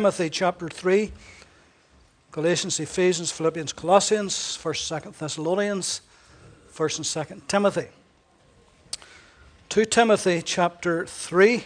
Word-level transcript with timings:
Timothy 0.00 0.30
chapter 0.30 0.66
3, 0.66 1.12
Galatians, 2.32 2.80
Ephesians, 2.80 3.30
Philippians, 3.30 3.74
Colossians, 3.74 4.32
1st, 4.32 5.02
2nd 5.02 5.18
Thessalonians, 5.18 6.00
1st 6.72 6.96
and 6.96 7.04
2nd 7.42 7.46
Timothy. 7.48 7.88
2 9.68 9.84
Timothy 9.84 10.40
chapter 10.40 11.04
3. 11.04 11.64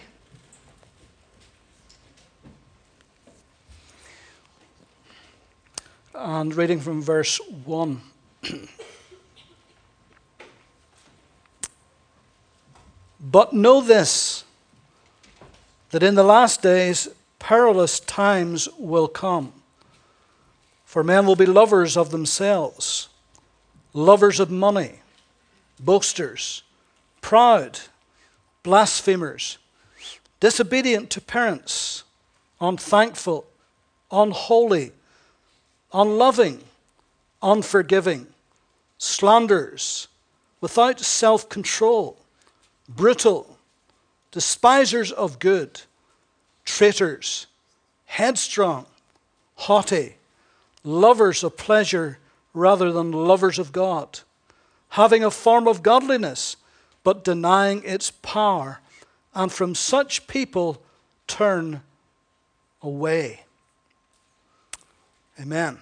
And 6.17 6.53
reading 6.57 6.81
from 6.81 7.03
verse 7.03 7.39
1. 7.65 8.01
but 13.21 13.53
know 13.53 13.81
this, 13.81 14.43
that 15.91 16.03
in 16.03 16.17
the 16.17 16.25
last 16.25 16.63
days 16.63 17.09
perilous 17.45 18.01
times 18.01 18.71
will 18.79 19.07
come. 19.07 19.53
For 20.87 21.05
men 21.05 21.27
will 21.27 21.37
be 21.37 21.45
lovers 21.45 21.95
of 21.95 22.11
themselves, 22.11 23.11
lovers 23.93 24.41
of 24.41 24.51
money, 24.51 25.01
boasters, 25.79 26.63
proud, 27.21 27.81
blasphemers, 28.63 29.59
disobedient 30.41 31.11
to 31.11 31.21
parents, 31.21 32.05
unthankful, 32.63 33.45
unholy, 34.11 34.93
unloving, 35.93 36.65
unforgiving, 37.43 38.27
slanderers, 38.97 40.09
without 40.63 40.99
self 40.99 41.51
control, 41.51 42.17
brutal, 42.89 43.59
despisers 44.33 45.13
of 45.13 45.39
good 45.39 45.83
traitors, 46.65 47.47
headstrong, 48.07 48.87
haughty, 49.57 50.17
lovers 50.83 51.43
of 51.45 51.57
pleasure 51.57 52.19
rather 52.53 52.93
than 52.93 53.13
lovers 53.13 53.59
of 53.59 53.73
God, 53.73 54.21
having 54.91 55.25
a 55.25 55.31
form 55.31 55.67
of 55.67 55.83
godliness, 55.83 56.57
but 57.03 57.25
denying 57.25 57.83
its 57.85 58.11
power, 58.11 58.81
and 59.35 59.53
from 59.53 59.75
such 59.75 60.27
people 60.27 60.81
turn 61.27 61.83
away. 62.83 63.41
Amen. 65.41 65.79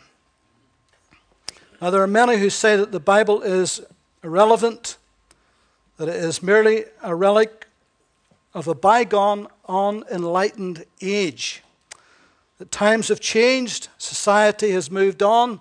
Now, 1.80 1.91
there 1.91 2.02
are 2.02 2.06
many 2.06 2.39
who 2.39 2.48
say 2.48 2.77
that 2.77 2.92
the 2.92 3.00
Bible 3.00 3.42
is 3.42 3.80
irrelevant, 4.22 4.96
that 5.96 6.08
it 6.08 6.17
is 6.17 6.42
merely 6.42 6.84
a 7.02 7.14
relic 7.14 7.67
of 8.55 8.69
a 8.69 8.75
bygone, 8.75 9.48
unenlightened 9.69 10.84
age. 11.00 11.62
That 12.58 12.70
times 12.70 13.08
have 13.08 13.20
changed, 13.20 13.89
society 13.98 14.70
has 14.72 14.91
moved 14.91 15.22
on, 15.22 15.61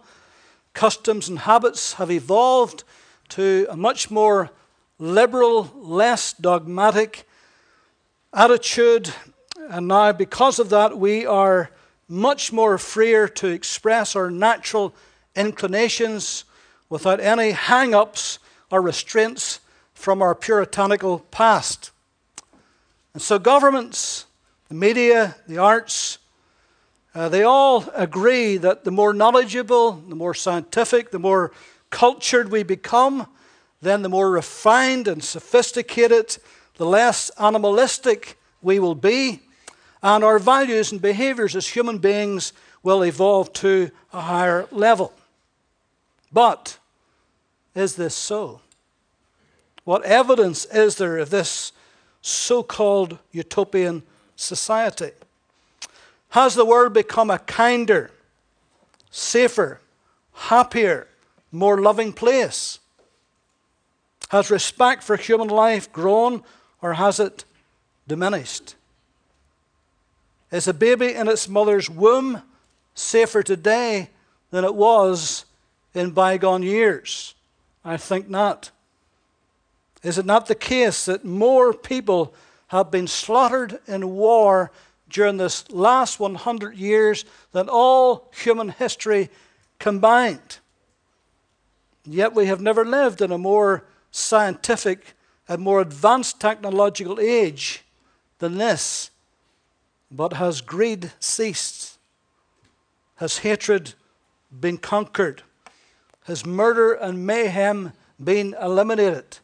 customs 0.74 1.30
and 1.30 1.40
habits 1.40 1.94
have 1.94 2.12
evolved 2.12 2.84
to 3.30 3.66
a 3.70 3.78
much 3.78 4.12
more 4.12 4.52
liberal, 5.00 5.72
less 5.76 6.34
dogmatic 6.34 7.28
attitude. 8.34 9.14
And 9.70 9.88
now, 9.88 10.12
because 10.12 10.60
of 10.60 10.70
that, 10.70 10.98
we 10.98 11.26
are 11.26 11.72
much 12.08 12.52
more 12.52 12.78
freer 12.78 13.28
to 13.28 13.48
express 13.48 14.16
our 14.16 14.30
natural 14.30 14.94
inclinations 15.36 16.44
without 16.90 17.22
any 17.22 17.52
hang 17.52 17.96
ups 17.96 18.38
or 18.70 18.82
restraints 18.82 19.62
from 19.94 20.22
our 20.22 20.36
puritanical 20.36 21.20
past. 21.20 21.91
And 23.14 23.22
so, 23.22 23.40
governments, 23.40 24.26
the 24.70 24.76
media, 24.76 25.36
the 25.48 25.58
arts, 25.58 26.18
uh, 27.14 27.28
they 27.28 27.44
all 27.44 27.86
agree 27.94 28.56
that 28.58 28.86
the 28.86 28.92
more 28.92 29.14
knowledgeable, 29.14 29.94
the 29.94 30.16
more 30.16 30.34
scientific, 30.34 31.12
the 31.12 31.20
more 31.20 31.52
cultured 31.90 32.50
we 32.50 32.64
become, 32.64 33.28
then 33.82 34.02
the 34.02 34.10
more 34.10 34.32
refined 34.32 35.08
and 35.08 35.22
sophisticated, 35.22 36.38
the 36.78 36.86
less 36.86 37.30
animalistic 37.38 38.38
we 38.62 38.80
will 38.80 38.96
be, 38.96 39.42
and 40.02 40.24
our 40.24 40.40
values 40.40 40.92
and 40.92 41.02
behaviors 41.02 41.56
as 41.56 41.68
human 41.68 41.98
beings 41.98 42.54
will 42.82 43.04
evolve 43.04 43.52
to 43.54 43.92
a 44.14 44.22
higher 44.22 44.68
level. 44.72 45.14
But 46.32 46.78
is 47.76 47.96
this 47.96 48.16
so? 48.16 48.62
What 49.84 50.04
evidence 50.04 50.66
is 50.66 50.96
there 50.96 51.18
of 51.18 51.30
this 51.30 51.74
so 52.22 52.64
called 52.64 53.18
utopian 53.32 54.04
society? 54.36 55.12
Has 56.30 56.56
the 56.56 56.66
world 56.66 56.94
become 56.94 57.30
a 57.30 57.40
kinder, 57.40 58.12
safer, 59.10 59.82
happier, 60.34 61.08
more 61.52 61.82
loving 61.82 62.14
place? 62.14 62.80
Has 64.30 64.50
respect 64.50 65.04
for 65.04 65.18
human 65.18 65.50
life 65.50 65.92
grown 65.92 66.44
or 66.82 66.94
has 66.94 67.20
it 67.20 67.44
diminished? 68.08 68.76
Is 70.52 70.68
a 70.68 70.74
baby 70.74 71.14
in 71.14 71.28
its 71.28 71.48
mother's 71.48 71.90
womb 71.90 72.42
safer 72.94 73.44
today 73.44 74.10
than 74.52 74.64
it 74.64 74.76
was 74.76 75.46
in 75.94 76.12
bygone 76.12 76.64
years? 76.64 77.36
I 77.84 77.98
think 77.98 78.30
not. 78.30 78.72
Is 80.04 80.18
it 80.18 80.26
not 80.26 80.48
the 80.48 80.56
case 80.56 81.06
that 81.06 81.24
more 81.24 81.74
people 81.74 82.34
have 82.68 82.90
been 82.90 83.08
slaughtered 83.08 83.80
in 83.88 84.12
war 84.12 84.72
during 85.10 85.38
this 85.38 85.70
last 85.72 86.20
100 86.20 86.76
years 86.76 87.26
than 87.52 87.70
all 87.70 88.32
human 88.34 88.70
history 88.70 89.30
combined? 89.78 90.58
Yet 92.06 92.34
we 92.34 92.48
have 92.48 92.62
never 92.62 92.84
lived 92.84 93.22
in 93.22 93.32
a 93.32 93.38
more 93.38 93.86
scientific 94.10 95.14
and 95.48 95.62
more 95.62 95.82
advanced 95.82 96.40
technological 96.40 97.20
age 97.20 97.84
than 98.40 98.58
this. 98.58 99.12
But 100.10 100.34
has 100.34 100.62
greed 100.62 101.12
ceased? 101.20 101.98
Has 103.18 103.40
hatred 103.40 103.94
been 104.60 104.78
conquered? 104.78 105.44
Has 106.26 106.46
murder 106.46 106.94
and 106.94 107.26
mayhem 107.26 107.94
been 108.22 108.56
eliminated? 108.60 109.38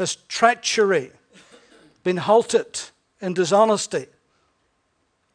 Has 0.00 0.16
treachery 0.28 1.12
been 2.02 2.16
halted 2.16 2.80
in 3.20 3.34
dishonesty. 3.34 4.06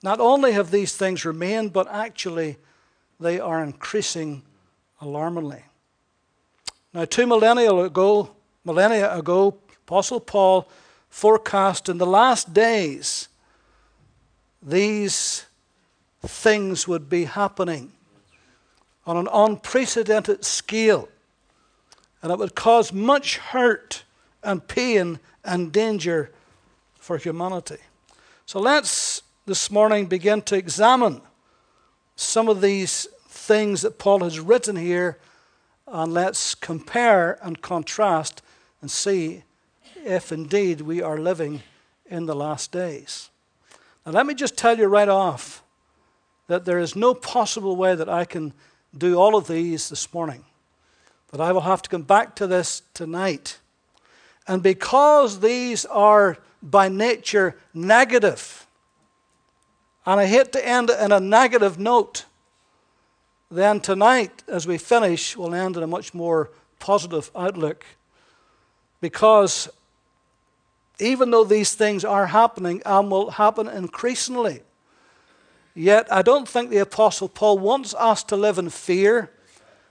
Not 0.04 0.20
only 0.20 0.52
have 0.52 0.72
these 0.72 0.96
things 0.96 1.24
remained, 1.24 1.72
but 1.72 1.88
actually 1.90 2.58
they 3.20 3.40
are 3.40 3.64
increasing 3.64 4.44
alarmingly. 5.00 5.64
Now, 6.94 7.06
two 7.06 7.28
millennia 7.28 7.74
ago, 7.74 8.32
millennia 8.64 9.14
ago, 9.16 9.58
Apostle 9.88 10.20
Paul 10.20 10.68
forecast 11.10 11.90
in 11.90 11.98
the 11.98 12.06
last 12.06 12.54
days 12.54 13.30
these 14.62 15.46
things 16.24 16.88
would 16.88 17.08
be 17.08 17.26
happening 17.26 17.92
on 19.06 19.16
an 19.18 19.28
unprecedented 19.32 20.44
scale, 20.44 21.08
and 22.24 22.32
it 22.32 22.40
would 22.40 22.56
cause 22.56 22.92
much 22.92 23.38
hurt 23.38 24.05
and 24.46 24.66
pain 24.68 25.20
and 25.44 25.72
danger 25.72 26.32
for 26.98 27.18
humanity. 27.18 27.78
So 28.46 28.60
let's 28.60 29.24
this 29.46 29.70
morning 29.70 30.06
begin 30.06 30.42
to 30.44 30.56
examine 30.56 31.22
some 32.16 32.48
of 32.48 32.62
these 32.62 33.08
things 33.28 33.82
that 33.82 34.00
Paul 34.00 34.24
has 34.24 34.40
written 34.40 34.76
here, 34.76 35.18
and 35.88 36.14
let's 36.14 36.56
compare 36.56 37.38
and 37.46 37.62
contrast 37.62 38.42
and 38.82 38.90
see 38.90 39.44
if 40.04 40.32
indeed 40.32 40.82
we 40.82 41.02
are 41.02 41.18
living 41.18 41.62
in 42.06 42.26
the 42.26 42.36
last 42.36 42.72
days. 42.72 43.30
Now, 44.06 44.14
let 44.14 44.26
me 44.26 44.34
just 44.34 44.58
tell 44.58 44.78
you 44.78 44.86
right 44.86 45.10
off 45.10 45.64
that 46.48 46.66
there 46.66 46.80
is 46.80 46.96
no 46.96 47.14
possible 47.14 47.76
way 47.76 47.96
that 47.96 48.10
I 48.10 48.26
can 48.26 48.54
do 48.98 49.16
all 49.16 49.36
of 49.36 49.48
these 49.48 49.90
this 49.90 50.14
morning, 50.14 50.46
that 51.32 51.42
I 51.42 51.52
will 51.52 51.62
have 51.62 51.82
to 51.82 51.90
come 51.90 52.04
back 52.04 52.36
to 52.36 52.48
this 52.48 52.84
tonight. 52.94 53.60
And 54.48 54.62
because 54.62 55.40
these 55.40 55.86
are 55.86 56.38
by 56.62 56.90
nature 56.90 57.56
negative, 57.74 58.68
and 60.06 60.20
I 60.20 60.28
hate 60.28 60.52
to 60.52 60.68
end 60.68 60.90
in 60.90 61.12
a 61.12 61.20
negative 61.20 61.80
note, 61.80 62.26
then 63.50 63.80
tonight, 63.80 64.44
as 64.48 64.68
we 64.68 64.78
finish, 64.78 65.36
we'll 65.36 65.56
end 65.56 65.78
in 65.78 65.84
a 65.84 65.88
much 65.88 66.14
more 66.14 66.52
positive 66.80 67.32
outlook. 67.36 67.86
Because 69.02 69.70
even 71.00 71.32
though 71.32 71.44
these 71.44 71.74
things 71.74 72.06
are 72.06 72.28
happening 72.28 72.82
and 72.86 73.10
will 73.10 73.32
happen 73.32 73.68
increasingly, 73.68 74.62
yet 75.74 76.12
I 76.12 76.22
don't 76.22 76.48
think 76.48 76.70
the 76.70 76.78
Apostle 76.78 77.30
Paul 77.30 77.60
wants 77.60 77.94
us 77.96 78.24
to 78.26 78.36
live 78.36 78.58
in 78.58 78.70
fear. 78.70 79.32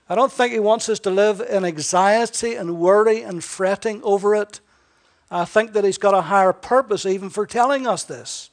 I 0.07 0.15
don't 0.15 0.31
think 0.31 0.53
he 0.53 0.59
wants 0.59 0.87
us 0.87 0.99
to 1.01 1.09
live 1.09 1.41
in 1.41 1.65
anxiety 1.65 2.55
and 2.55 2.77
worry 2.77 3.21
and 3.21 3.43
fretting 3.43 4.01
over 4.03 4.35
it. 4.35 4.59
I 5.31 5.45
think 5.45 5.73
that 5.73 5.83
he's 5.83 5.97
got 5.97 6.13
a 6.13 6.21
higher 6.21 6.53
purpose 6.53 7.05
even 7.05 7.29
for 7.29 7.47
telling 7.47 7.87
us 7.87 8.03
this. 8.03 8.51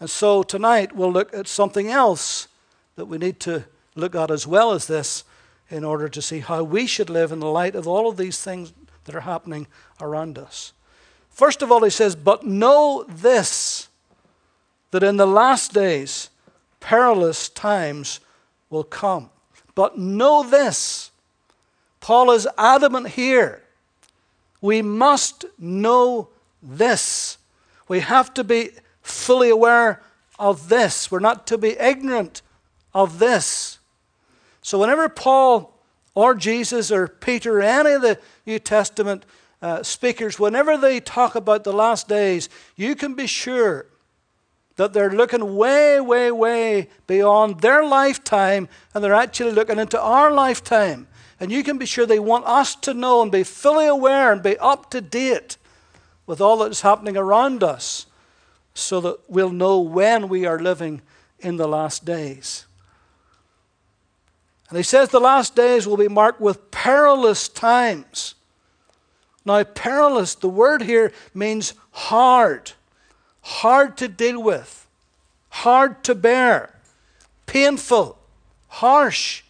And 0.00 0.10
so 0.10 0.42
tonight 0.42 0.94
we'll 0.94 1.12
look 1.12 1.32
at 1.32 1.46
something 1.46 1.88
else 1.88 2.48
that 2.96 3.06
we 3.06 3.18
need 3.18 3.38
to 3.40 3.64
look 3.94 4.14
at 4.14 4.30
as 4.30 4.46
well 4.46 4.72
as 4.72 4.86
this 4.86 5.24
in 5.68 5.84
order 5.84 6.08
to 6.08 6.20
see 6.20 6.40
how 6.40 6.64
we 6.64 6.86
should 6.86 7.08
live 7.08 7.30
in 7.30 7.38
the 7.38 7.46
light 7.46 7.76
of 7.76 7.86
all 7.86 8.08
of 8.08 8.16
these 8.16 8.42
things 8.42 8.72
that 9.04 9.14
are 9.14 9.20
happening 9.20 9.68
around 10.00 10.36
us. 10.36 10.72
First 11.28 11.62
of 11.62 11.70
all, 11.70 11.84
he 11.84 11.90
says, 11.90 12.16
But 12.16 12.44
know 12.44 13.04
this, 13.08 13.88
that 14.90 15.04
in 15.04 15.16
the 15.16 15.26
last 15.26 15.72
days 15.72 16.30
perilous 16.80 17.48
times 17.48 18.18
will 18.68 18.84
come. 18.84 19.30
But 19.80 19.96
know 19.96 20.42
this. 20.42 21.10
Paul 22.00 22.32
is 22.32 22.46
adamant 22.58 23.08
here. 23.08 23.62
We 24.60 24.82
must 24.82 25.46
know 25.58 26.28
this. 26.62 27.38
We 27.88 28.00
have 28.00 28.34
to 28.34 28.44
be 28.44 28.72
fully 29.00 29.48
aware 29.48 30.02
of 30.38 30.68
this. 30.68 31.10
We're 31.10 31.18
not 31.18 31.46
to 31.46 31.56
be 31.56 31.78
ignorant 31.80 32.42
of 32.92 33.20
this. 33.20 33.78
So, 34.60 34.78
whenever 34.78 35.08
Paul 35.08 35.72
or 36.14 36.34
Jesus 36.34 36.92
or 36.92 37.08
Peter 37.08 37.60
or 37.60 37.62
any 37.62 37.92
of 37.92 38.02
the 38.02 38.18
New 38.44 38.58
Testament 38.58 39.24
uh, 39.62 39.82
speakers, 39.82 40.38
whenever 40.38 40.76
they 40.76 41.00
talk 41.00 41.34
about 41.34 41.64
the 41.64 41.72
last 41.72 42.06
days, 42.06 42.50
you 42.76 42.94
can 42.94 43.14
be 43.14 43.26
sure 43.26 43.86
that 44.80 44.94
they're 44.94 45.12
looking 45.12 45.56
way, 45.56 46.00
way, 46.00 46.32
way 46.32 46.88
beyond 47.06 47.60
their 47.60 47.84
lifetime 47.84 48.66
and 48.94 49.04
they're 49.04 49.12
actually 49.12 49.52
looking 49.52 49.78
into 49.78 50.00
our 50.00 50.32
lifetime. 50.32 51.06
And 51.38 51.52
you 51.52 51.62
can 51.62 51.76
be 51.76 51.84
sure 51.84 52.06
they 52.06 52.18
want 52.18 52.46
us 52.46 52.76
to 52.76 52.94
know 52.94 53.20
and 53.20 53.30
be 53.30 53.42
fully 53.42 53.86
aware 53.86 54.32
and 54.32 54.42
be 54.42 54.56
up 54.56 54.90
to 54.92 55.02
date 55.02 55.58
with 56.24 56.40
all 56.40 56.56
that's 56.56 56.80
happening 56.80 57.18
around 57.18 57.62
us 57.62 58.06
so 58.72 59.02
that 59.02 59.18
we'll 59.28 59.50
know 59.50 59.80
when 59.80 60.30
we 60.30 60.46
are 60.46 60.58
living 60.58 61.02
in 61.40 61.58
the 61.58 61.68
last 61.68 62.06
days. 62.06 62.64
And 64.70 64.78
he 64.78 64.82
says 64.82 65.10
the 65.10 65.20
last 65.20 65.54
days 65.54 65.86
will 65.86 65.98
be 65.98 66.08
marked 66.08 66.40
with 66.40 66.70
perilous 66.70 67.50
times. 67.50 68.34
Now, 69.44 69.62
perilous, 69.62 70.34
the 70.36 70.48
word 70.48 70.80
here 70.80 71.12
means 71.34 71.74
hard, 71.90 72.72
hard 73.50 73.96
to 73.96 74.06
deal 74.06 74.40
with, 74.40 74.86
hard 75.48 76.04
to 76.04 76.14
bear, 76.14 76.74
painful, 77.46 78.16
harsh, 78.68 79.42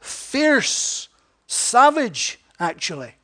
fierce, 0.00 1.08
savage, 1.46 2.38
actually. 2.60 3.14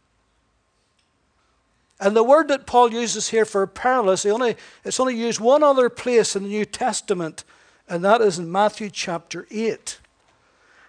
And 2.00 2.16
the 2.16 2.24
word 2.24 2.48
that 2.48 2.66
Paul 2.66 2.90
uses 2.90 3.28
here 3.28 3.44
for 3.44 3.66
perilous, 3.66 4.24
only, 4.24 4.56
it's 4.82 4.98
only 4.98 5.14
used 5.14 5.40
one 5.40 5.62
other 5.62 5.90
place 5.90 6.34
in 6.34 6.44
the 6.44 6.48
New 6.48 6.64
Testament, 6.64 7.44
and 7.86 8.02
that 8.02 8.22
is 8.22 8.38
in 8.38 8.50
Matthew 8.50 8.88
chapter 8.90 9.46
8. 9.50 9.98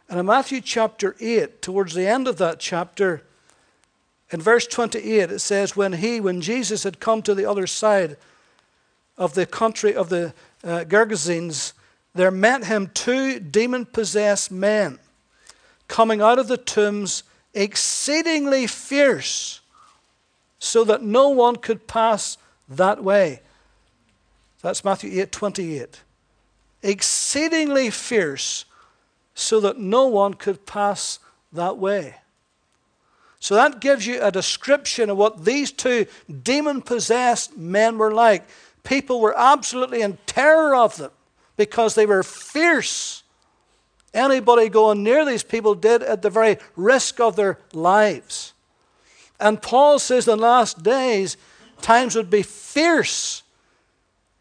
And 0.10 0.20
in 0.20 0.26
Matthew 0.26 0.62
chapter 0.62 1.16
8, 1.20 1.62
towards 1.62 1.94
the 1.94 2.08
end 2.08 2.28
of 2.28 2.38
that 2.38 2.60
chapter, 2.60 3.22
in 4.32 4.42
verse 4.42 4.66
28, 4.66 5.32
it 5.32 5.40
says, 5.40 5.76
When 5.76 5.94
he, 5.94 6.22
when 6.22 6.42
Jesus 6.42 6.84
had 6.84 7.02
come 7.02 7.22
to 7.24 7.36
the 7.36 7.46
other 7.46 7.68
side 7.68 8.18
of 9.18 9.34
the 9.34 9.46
country 9.46 9.96
of 9.96 10.10
the 10.10 10.34
uh, 10.64 10.84
Gergesenes, 10.88 11.74
there 12.14 12.32
met 12.32 12.66
him 12.66 12.90
two 12.94 13.40
demon 13.40 13.86
possessed 13.86 14.52
men 14.52 15.00
coming 15.88 16.22
out 16.22 16.40
of 16.40 16.48
the 16.48 16.58
tombs, 16.58 17.24
exceedingly 17.54 18.68
fierce, 18.68 19.62
so 20.60 20.84
that 20.84 21.04
no 21.04 21.30
one 21.30 21.56
could 21.56 21.88
pass 21.88 22.38
that 22.68 23.04
way. 23.04 23.42
That's 24.62 24.84
Matthew 24.84 25.22
8 25.22 25.32
28. 25.32 26.02
Exceedingly 26.82 27.90
fierce 27.90 28.66
so 29.36 29.60
that 29.60 29.78
no 29.78 30.08
one 30.08 30.34
could 30.34 30.66
pass 30.66 31.20
that 31.52 31.78
way. 31.78 32.16
So 33.40 33.54
that 33.54 33.80
gives 33.80 34.08
you 34.08 34.20
a 34.22 34.32
description 34.32 35.10
of 35.10 35.18
what 35.18 35.46
these 35.46 35.72
two 35.72 36.08
demon 36.42 36.82
possessed 36.82 37.56
men 37.56 37.98
were 37.98 38.12
like. 38.12 38.48
People 38.86 39.20
were 39.20 39.38
absolutely 39.38 40.02
in 40.02 40.18
terror 40.26 40.76
of 40.76 40.96
them 40.96 41.12
because 41.58 41.96
they 41.96 42.06
were 42.06 42.24
fierce. 42.24 43.24
Anybody 44.14 44.70
going 44.70 45.04
near 45.04 45.26
these 45.26 45.44
people 45.44 45.76
did 45.76 46.02
at 46.02 46.22
the 46.22 46.30
very 46.30 46.58
risk 46.78 47.20
of 47.20 47.36
their 47.36 47.60
lives. 47.74 48.54
And 49.40 49.62
Paul 49.62 50.00
says 50.00 50.28
in 50.28 50.38
the 50.38 50.44
last 50.44 50.84
days, 50.84 51.36
times 51.82 52.16
would 52.16 52.30
be 52.30 52.44
fierce, 52.44 53.44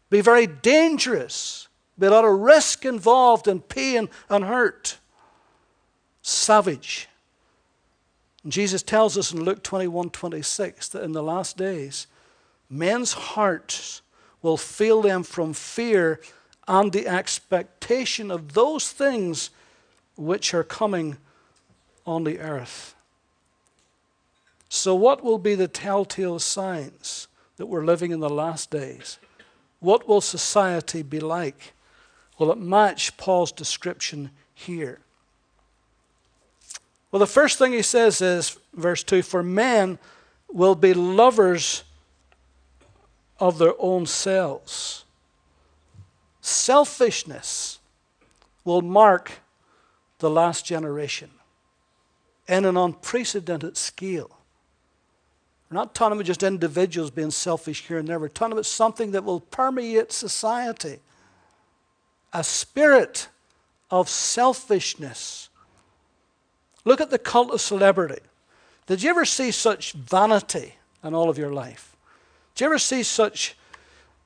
be 0.09 0.21
very 0.21 0.47
dangerous 0.47 1.65
be 1.97 2.07
a 2.07 2.11
lot 2.11 2.25
of 2.25 2.39
risk 2.39 2.85
involved 2.85 3.47
in 3.47 3.61
pain 3.61 4.09
and 4.29 4.43
hurt. 4.43 4.97
Savage. 6.21 7.07
And 8.43 8.51
Jesus 8.51 8.83
tells 8.83 9.17
us 9.17 9.31
in 9.31 9.43
Luke 9.43 9.63
21 9.63 10.09
26 10.09 10.89
that 10.89 11.03
in 11.03 11.13
the 11.13 11.23
last 11.23 11.57
days, 11.57 12.07
men's 12.69 13.13
hearts 13.13 14.01
will 14.45 14.57
fail 14.57 15.01
them 15.01 15.23
from 15.23 15.53
fear 15.53 16.21
and 16.67 16.93
the 16.93 17.07
expectation 17.07 18.29
of 18.29 18.53
those 18.53 18.91
things 18.91 19.49
which 20.15 20.53
are 20.53 20.63
coming 20.63 21.17
on 22.05 22.23
the 22.25 22.39
earth. 22.39 22.93
So, 24.69 24.93
what 24.93 25.23
will 25.23 25.39
be 25.39 25.55
the 25.55 25.67
telltale 25.67 26.37
signs 26.37 27.27
that 27.57 27.65
we're 27.65 27.83
living 27.83 28.11
in 28.11 28.19
the 28.19 28.29
last 28.29 28.69
days? 28.69 29.17
What 29.79 30.07
will 30.07 30.21
society 30.21 31.01
be 31.01 31.19
like? 31.19 31.73
Will 32.37 32.51
it 32.51 32.59
match 32.59 33.17
Paul's 33.17 33.51
description 33.51 34.29
here? 34.53 34.99
Well, 37.11 37.19
the 37.19 37.25
first 37.25 37.57
thing 37.57 37.71
he 37.71 37.81
says 37.81 38.21
is, 38.21 38.59
verse 38.75 39.03
2 39.03 39.23
For 39.23 39.41
men 39.41 39.97
will 40.51 40.75
be 40.75 40.93
lovers 40.93 41.83
of 43.39 43.57
their 43.57 43.73
own 43.79 44.05
selves. 44.05 45.05
Selfishness 46.41 47.79
will 48.63 48.81
mark 48.81 49.39
the 50.19 50.29
last 50.29 50.65
generation 50.65 51.29
in 52.47 52.65
an 52.65 52.77
unprecedented 52.77 53.77
scale. 53.77 54.31
We're 55.69 55.75
not 55.75 55.95
talking 55.95 56.17
about 56.17 56.25
just 56.25 56.43
individuals 56.43 57.09
being 57.09 57.31
selfish 57.31 57.87
here 57.87 57.97
and 57.97 58.07
there. 58.07 58.19
We're 58.19 58.27
talking 58.27 58.53
about 58.53 58.65
something 58.67 59.11
that 59.11 59.23
will 59.23 59.39
permeate 59.39 60.11
society 60.11 60.99
a 62.35 62.43
spirit 62.43 63.29
of 63.89 64.09
selfishness. 64.09 65.49
Look 66.83 66.99
at 66.99 67.09
the 67.09 67.17
cult 67.17 67.51
of 67.51 67.61
celebrity. 67.61 68.21
Did 68.87 69.01
you 69.01 69.09
ever 69.09 69.23
see 69.23 69.51
such 69.51 69.93
vanity 69.93 70.75
in 71.01 71.13
all 71.13 71.29
of 71.29 71.37
your 71.37 71.53
life? 71.53 71.94
Did 72.55 72.63
you 72.63 72.65
ever 72.67 72.79
see 72.79 73.03
such 73.03 73.55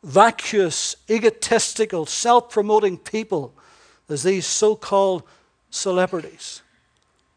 vacuous, 0.03 0.95
egotistical, 1.09 2.05
self 2.05 2.51
promoting 2.51 2.97
people 2.97 3.53
as 4.07 4.21
these 4.21 4.45
so 4.45 4.75
called 4.75 5.23
celebrities? 5.71 6.61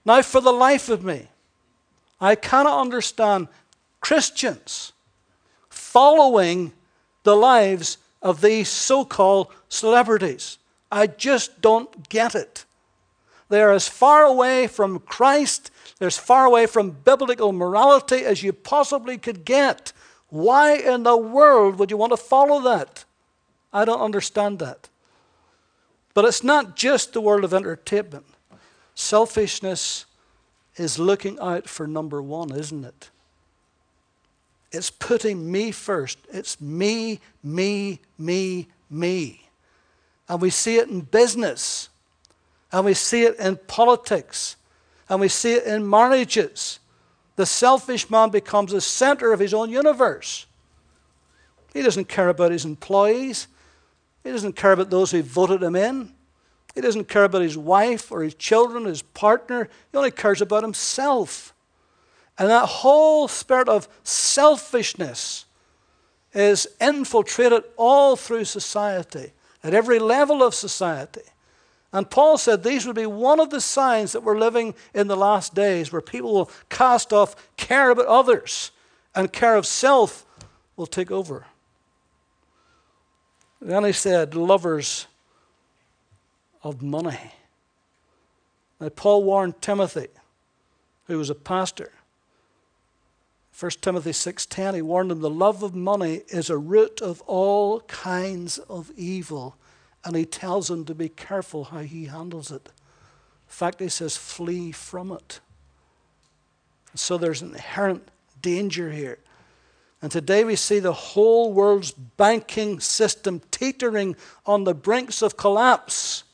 Now, 0.05 0.21
for 0.21 0.43
the 0.43 0.53
life 0.53 0.91
of 0.91 1.03
me, 1.03 1.29
I 2.21 2.35
cannot 2.35 2.81
understand 2.81 3.49
Christians 4.01 4.93
following 5.71 6.73
the 7.23 7.37
lives 7.37 7.97
of 8.21 8.43
these 8.43 8.69
so 8.69 9.05
called 9.05 9.49
celebrities. 9.71 10.59
I 10.91 11.07
just 11.07 11.63
don't 11.63 12.11
get 12.11 12.35
it. 12.35 12.67
They're 13.49 13.73
as 13.73 13.89
far 13.89 14.25
away 14.25 14.67
from 14.67 14.99
Christ, 14.99 15.71
they're 15.99 16.09
as 16.09 16.19
far 16.19 16.45
away 16.45 16.67
from 16.67 16.91
biblical 16.91 17.53
morality 17.53 18.25
as 18.25 18.43
you 18.43 18.53
possibly 18.53 19.17
could 19.17 19.47
get. 19.47 19.93
Why 20.33 20.77
in 20.77 21.03
the 21.03 21.15
world 21.15 21.79
would 21.79 21.91
you 21.91 21.99
want 21.99 22.13
to 22.13 22.17
follow 22.17 22.63
that? 22.63 23.05
I 23.71 23.85
don't 23.85 24.01
understand 24.01 24.61
that. 24.61 24.89
But 26.15 26.25
it's 26.25 26.43
not 26.43 26.75
just 26.75 27.13
the 27.13 27.21
world 27.21 27.45
of 27.45 27.53
entertainment. 27.53 28.25
Selfishness 28.95 30.07
is 30.77 30.99
looking 30.99 31.39
out 31.39 31.69
for 31.69 31.87
number 31.87 32.23
one, 32.23 32.51
isn't 32.51 32.83
it? 32.83 33.11
It's 34.73 34.89
putting 34.89 35.53
me 35.53 35.71
first. 35.71 36.17
It's 36.33 36.59
me, 36.63 37.21
me, 37.45 38.01
me, 38.17 38.69
me. 38.89 39.51
And 40.31 40.41
we 40.41 40.49
see 40.49 40.77
it 40.79 40.89
in 40.89 41.03
business. 41.03 41.91
And 42.73 42.87
we 42.87 42.95
see 42.95 43.25
it 43.25 43.39
in 43.39 43.57
politics. 43.67 44.57
And 45.11 45.21
we 45.21 45.29
see 45.29 45.53
it 45.57 45.65
in 45.65 45.91
marriages. 45.91 46.79
The 47.37 47.47
selfish 47.47 48.11
man 48.11 48.31
becomes 48.31 48.73
the 48.73 48.81
center 48.81 49.33
of 49.33 49.41
his 49.41 49.55
own 49.55 49.71
universe. 49.71 50.47
He 51.73 51.83
doesn't 51.83 52.09
care 52.09 52.29
about 52.29 52.53
his 52.53 52.65
employees. 52.65 53.49
He 54.23 54.31
doesn't 54.31 54.57
care 54.57 54.73
about 54.73 54.91
those 54.91 55.11
who 55.11 55.23
voted 55.23 55.63
him 55.63 55.75
in. 55.75 56.13
He 56.75 56.81
doesn't 56.81 57.09
care 57.09 57.25
about 57.25 57.43
his 57.43 57.57
wife 57.57 58.13
or 58.13 58.23
his 58.23 58.35
children, 58.35 58.85
his 58.85 59.03
partner. 59.03 59.69
He 59.91 59.99
only 59.99 60.11
cares 60.11 60.41
about 60.41 60.63
himself. 60.63 61.55
And 62.39 62.49
that 62.49 62.67
whole 62.67 63.29
spirit 63.29 63.69
of 63.69 63.89
selfishness 64.05 65.45
is 66.33 66.67
infiltrated 66.81 67.65
all 67.77 68.17
through 68.17 68.45
society 68.45 69.33
at 69.63 69.75
every 69.75 69.99
level 69.99 70.43
of 70.43 70.55
society. 70.55 71.23
And 71.93 72.09
Paul 72.09 72.39
said 72.39 72.63
these 72.63 72.87
would 72.87 72.97
be 72.97 73.07
one 73.07 73.39
of 73.39 73.51
the 73.51 73.61
signs 73.61 74.13
that 74.13 74.23
we're 74.23 74.39
living 74.39 74.75
in 74.95 75.09
the 75.09 75.17
last 75.17 75.55
days, 75.55 75.93
where 75.93 76.01
people 76.01 76.33
will 76.33 76.51
cast 76.71 77.13
off 77.13 77.37
care 77.57 77.91
about 77.91 78.07
others 78.07 78.71
and 79.15 79.33
care 79.33 79.57
of 79.57 79.67
self 79.67 80.25
will 80.77 80.87
take 80.87 81.11
over. 81.11 81.47
Then 83.61 83.85
he 83.85 83.93
said, 83.93 84.35
lovers 84.35 85.07
of 86.63 86.83
money. 86.83 87.33
Now, 88.81 88.89
Paul 88.89 89.23
warned 89.23 89.61
Timothy, 89.61 90.09
who 91.07 91.19
was 91.19 91.31
a 91.31 91.35
pastor. 91.35 91.93
1 93.57 93.71
Timothy 93.83 94.11
6:10 94.11 94.75
he 94.75 94.83
warned 94.83 95.13
him 95.13 95.21
the 95.21 95.31
love 95.31 95.63
of 95.63 95.75
money 95.75 96.23
is 96.29 96.49
a 96.49 96.57
root 96.57 97.01
of 97.03 97.21
all 97.23 97.81
kinds 97.83 98.59
of 98.59 98.91
evil 98.97 99.57
and 100.05 100.17
he 100.17 100.25
tells 100.25 100.71
him 100.71 100.85
to 100.87 100.95
be 100.95 101.09
careful 101.09 101.65
how 101.65 101.81
he 101.81 102.07
handles 102.07 102.51
it. 102.51 102.67
In 102.67 103.55
fact, 103.55 103.81
he 103.81 103.89
says 103.89 104.17
flee 104.17 104.73
from 104.73 105.13
it. 105.13 105.41
So 106.95 107.17
there's 107.17 107.43
an 107.43 107.53
inherent 107.53 108.09
danger 108.41 108.91
here. 108.91 109.19
And 110.01 110.11
today 110.11 110.43
we 110.43 110.57
see 110.57 110.81
the 110.81 110.93
whole 110.93 111.53
world's 111.53 111.93
banking 111.93 112.81
system 112.81 113.41
teetering 113.53 114.17
on 114.45 114.65
the 114.65 114.75
brinks 114.75 115.23
of 115.23 115.37
collapse. 115.37 116.25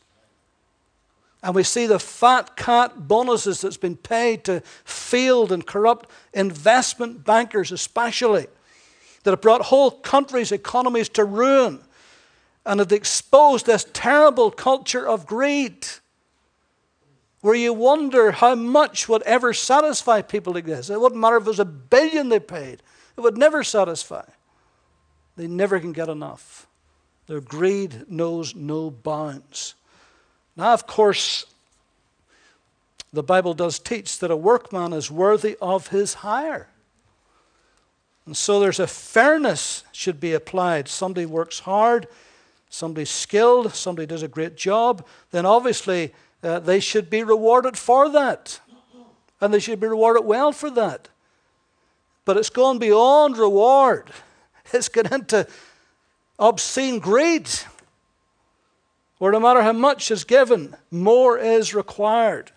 And 1.42 1.54
we 1.54 1.62
see 1.62 1.86
the 1.86 1.98
fat 1.98 2.56
cat 2.56 3.06
bonuses 3.06 3.60
that's 3.60 3.76
been 3.76 3.96
paid 3.96 4.44
to 4.44 4.60
failed 4.84 5.52
and 5.52 5.64
corrupt 5.66 6.10
investment 6.32 7.24
bankers, 7.24 7.70
especially, 7.70 8.46
that 9.22 9.30
have 9.30 9.42
brought 9.42 9.66
whole 9.66 9.90
countries' 9.90 10.50
economies 10.50 11.10
to 11.10 11.24
ruin 11.24 11.84
and 12.66 12.80
it 12.80 12.92
exposed 12.92 13.66
this 13.66 13.86
terrible 13.92 14.50
culture 14.50 15.06
of 15.06 15.26
greed 15.26 15.86
where 17.40 17.54
you 17.54 17.72
wonder 17.72 18.32
how 18.32 18.54
much 18.54 19.08
would 19.08 19.22
ever 19.22 19.52
satisfy 19.52 20.20
people 20.22 20.52
like 20.52 20.64
this. 20.64 20.90
It 20.90 21.00
wouldn't 21.00 21.20
matter 21.20 21.36
if 21.36 21.44
it 21.44 21.48
was 21.48 21.60
a 21.60 21.64
billion 21.64 22.28
they 22.28 22.40
paid, 22.40 22.82
it 23.16 23.20
would 23.20 23.38
never 23.38 23.62
satisfy. 23.64 24.24
They 25.36 25.46
never 25.46 25.78
can 25.78 25.92
get 25.92 26.08
enough. 26.08 26.66
Their 27.28 27.40
greed 27.40 28.10
knows 28.10 28.56
no 28.56 28.90
bounds. 28.90 29.74
Now, 30.56 30.72
of 30.72 30.86
course, 30.86 31.46
the 33.12 33.22
Bible 33.22 33.54
does 33.54 33.78
teach 33.78 34.18
that 34.18 34.30
a 34.30 34.36
workman 34.36 34.92
is 34.92 35.10
worthy 35.10 35.56
of 35.62 35.88
his 35.88 36.14
hire. 36.14 36.68
And 38.26 38.36
so 38.36 38.58
there's 38.60 38.80
a 38.80 38.86
fairness 38.86 39.84
should 39.92 40.20
be 40.20 40.32
applied. 40.32 40.88
Somebody 40.88 41.24
works 41.24 41.60
hard, 41.60 42.08
somebody's 42.68 43.10
skilled, 43.10 43.74
somebody 43.74 44.06
does 44.06 44.22
a 44.22 44.28
great 44.28 44.56
job, 44.56 45.06
then 45.30 45.46
obviously 45.46 46.12
uh, 46.42 46.60
they 46.60 46.80
should 46.80 47.10
be 47.10 47.22
rewarded 47.22 47.76
for 47.76 48.08
that. 48.10 48.60
And 49.40 49.54
they 49.54 49.60
should 49.60 49.80
be 49.80 49.86
rewarded 49.86 50.24
well 50.24 50.52
for 50.52 50.70
that. 50.70 51.08
But 52.24 52.36
it's 52.36 52.50
gone 52.50 52.78
beyond 52.78 53.38
reward, 53.38 54.10
it's 54.72 54.88
gone 54.88 55.12
into 55.12 55.46
obscene 56.38 56.98
greed, 56.98 57.48
where 59.18 59.32
no 59.32 59.40
matter 59.40 59.62
how 59.62 59.72
much 59.72 60.10
is 60.10 60.24
given, 60.24 60.76
more 60.90 61.38
is 61.38 61.74
required. 61.74 62.52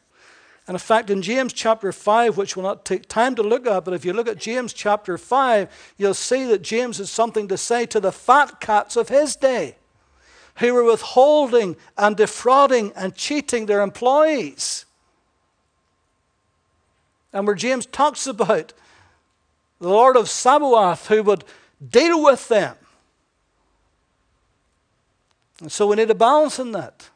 And 0.68 0.76
in 0.76 0.80
fact, 0.80 1.10
in 1.10 1.22
James 1.22 1.54
chapter 1.54 1.92
5, 1.92 2.38
which 2.38 2.56
we'll 2.56 2.64
not 2.64 2.86
take 2.86 3.08
time 3.08 3.36
to 3.36 3.44
look 3.44 3.66
at, 3.66 3.84
but 3.84 3.94
if 3.94 4.06
you 4.06 4.14
look 4.14 4.28
at 4.28 4.38
James 4.38 4.74
chapter 4.74 5.18
5, 5.18 5.94
you'll 5.98 6.14
see 6.14 6.46
that 6.46 6.62
James 6.62 7.00
has 7.00 7.10
something 7.10 7.48
to 7.48 7.58
say 7.58 7.86
to 7.88 8.00
the 8.00 8.12
fat 8.12 8.60
cats 8.60 8.96
of 8.96 9.10
his 9.10 9.36
day 9.36 9.76
who 10.62 10.74
were 10.74 10.84
withholding 10.84 11.76
and 11.98 12.16
defrauding 12.16 12.94
and 12.96 13.16
cheating 13.16 13.66
their 13.66 13.82
employees. 13.82 14.86
And 17.34 17.48
where 17.48 17.56
James 17.56 17.88
talks 17.88 18.28
about 18.28 18.72
the 19.80 19.90
Lord 19.90 20.16
of 20.16 20.30
Sabaoth 20.30 21.08
who 21.08 21.24
would 21.24 21.44
deal 21.90 22.24
with 22.24 22.48
them. 22.48 22.76
And 25.60 25.72
so 25.72 25.88
we 25.88 25.96
need 25.96 26.12
a 26.12 26.16
balance 26.16 26.60
in 26.60 26.72
that. 26.74 27.10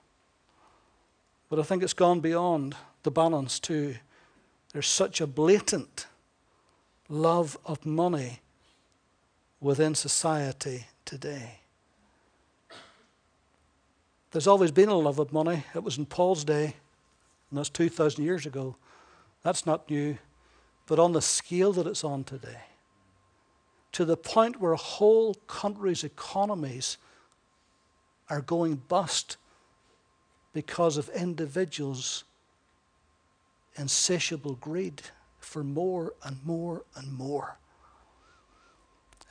But 1.50 1.60
I 1.60 1.64
think 1.64 1.84
it's 1.84 1.94
gone 1.94 2.22
beyond 2.22 2.76
the 3.04 3.12
balance 3.12 3.60
too. 3.60 3.96
There's 4.74 4.88
such 4.88 5.22
a 5.22 5.28
blatant 5.28 6.08
love 7.08 7.58
of 7.64 7.86
money 7.86 8.40
within 9.62 9.94
society 9.94 10.88
today. 11.06 11.60
There's 14.36 14.48
always 14.48 14.72
been 14.72 14.90
a 14.90 14.98
love 14.98 15.18
of 15.18 15.32
money. 15.32 15.64
It 15.74 15.82
was 15.82 15.98
in 15.98 16.08
Paul's 16.08 16.44
day, 16.44 16.66
and 17.50 17.58
that's 17.58 17.70
2,000 17.70 18.22
years 18.22 18.46
ago. 18.46 18.76
That's 19.44 19.66
not 19.66 19.90
new, 19.90 20.18
but 20.88 21.00
on 21.00 21.14
the 21.14 21.22
scale 21.22 21.72
that 21.72 21.88
it's 21.88 22.04
on 22.04 22.26
today, 22.26 22.60
to 23.94 24.04
the 24.04 24.18
point 24.18 24.60
where 24.60 24.76
whole 24.76 25.36
countries' 25.48 26.04
economies 26.04 26.98
are 28.30 28.42
going 28.42 28.82
bust 28.90 29.38
because 30.52 30.98
of 30.98 31.08
individuals' 31.16 32.26
insatiable 33.78 34.56
greed 34.56 35.02
for 35.40 35.64
more 35.64 36.12
and 36.26 36.46
more 36.46 36.84
and 36.98 37.14
more. 37.14 37.58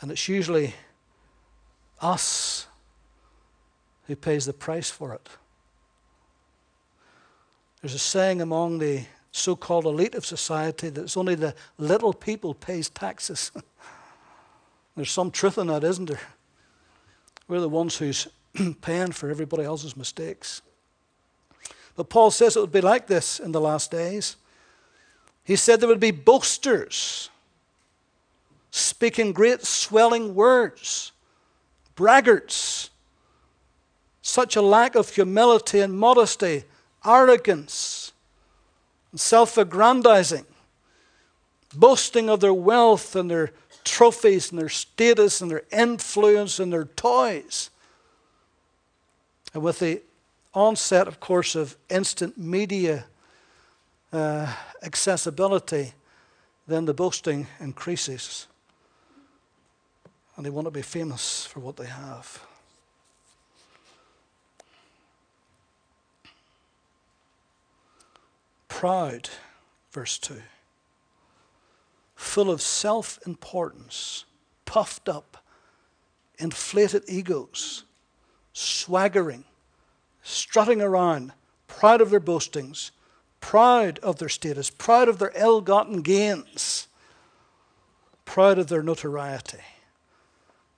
And 0.01 0.11
it's 0.11 0.31
usually 0.31 0.73
us 2.01 2.64
who 4.07 4.17
pays 4.17 4.47
the 4.47 4.53
price 4.53 4.91
for 4.91 5.15
it. 5.15 5.29
There's 7.81 7.95
a 7.95 7.99
saying 7.99 8.41
among 8.41 8.79
the 8.79 9.05
so 9.31 9.57
called 9.57 9.85
elite 9.85 10.15
of 10.15 10.25
society 10.25 10.89
that 10.89 11.03
it's 11.03 11.17
only 11.17 11.35
the 11.35 11.55
little 11.77 12.13
people 12.13 12.55
pays 12.55 12.89
taxes. 12.89 13.51
There's 14.97 15.11
some 15.11 15.31
truth 15.31 15.59
in 15.59 15.67
that, 15.67 15.83
isn't 15.83 16.07
there? 16.07 16.21
We're 17.49 17.61
the 17.61 17.69
ones 17.69 17.99
who's 17.99 18.29
paying 18.81 19.13
for 19.13 19.29
everybody 19.29 19.65
else's 19.65 19.97
mistakes. 19.97 20.63
But 21.97 22.09
Paul 22.09 22.31
says 22.31 22.57
it 22.57 22.61
would 22.61 22.73
be 22.73 22.81
like 22.81 23.07
this 23.07 23.41
in 23.41 23.53
the 23.53 23.61
last 23.61 23.91
days. 23.91 24.37
He 25.45 25.57
said 25.57 25.81
there 25.81 25.89
would 25.89 26.01
be 26.01 26.11
boasters, 26.11 27.29
speaking 28.71 29.33
great 29.33 29.65
swelling 29.65 30.35
words, 30.35 31.13
braggarts, 31.97 32.91
such 34.25 34.57
a 34.57 34.63
lack 34.63 34.95
of 34.95 35.11
humility 35.11 35.81
and 35.81 35.97
modesty, 35.97 36.65
arrogance, 37.05 38.13
self 39.15 39.59
aggrandizing, 39.59 40.47
boasting 41.75 42.31
of 42.31 42.41
their 42.41 42.55
wealth 42.55 43.15
and 43.15 43.31
their 43.31 43.53
trophies 43.85 44.51
and 44.51 44.59
their 44.59 44.71
status 44.71 45.43
and 45.43 45.51
their 45.51 45.65
influence 45.71 46.59
and 46.59 46.73
their 46.73 46.87
toys. 46.87 47.69
And 49.53 49.63
with 49.63 49.81
the 49.81 50.01
onset, 50.55 51.07
of 51.07 51.21
course, 51.21 51.55
of 51.55 51.77
instant 51.91 52.39
media 52.39 53.05
uh, 54.11 54.51
accessibility, 54.83 55.93
then 56.67 56.87
the 56.87 56.95
boasting 56.95 57.47
increases. 57.61 58.47
And 60.37 60.47
they 60.47 60.51
want 60.51 60.67
to 60.67 60.71
be 60.71 60.83
famous 60.83 61.45
for 61.45 61.61
what 61.61 61.77
they 61.77 61.87
have. 61.87 62.41
Proud, 68.75 69.31
verse 69.93 70.19
2, 70.19 70.43
full 72.17 72.51
of 72.51 72.61
self 72.61 73.21
importance, 73.25 74.25
puffed 74.65 75.09
up, 75.09 75.45
inflated 76.41 77.05
egos, 77.07 77.85
swaggering, 78.53 79.45
strutting 80.25 80.83
around, 80.83 81.33
proud 81.69 82.01
of 82.01 82.11
their 82.11 82.19
boastings, 82.19 82.91
proud 83.41 84.01
of 84.01 84.19
their 84.19 84.29
status, 84.29 84.71
proud 84.71 85.09
of 85.09 85.21
their 85.21 85.33
ill 85.37 85.61
gotten 85.61 86.03
gains, 86.03 86.89
proud 88.25 88.59
of 88.59 88.67
their 88.67 88.83
notoriety. 88.83 89.63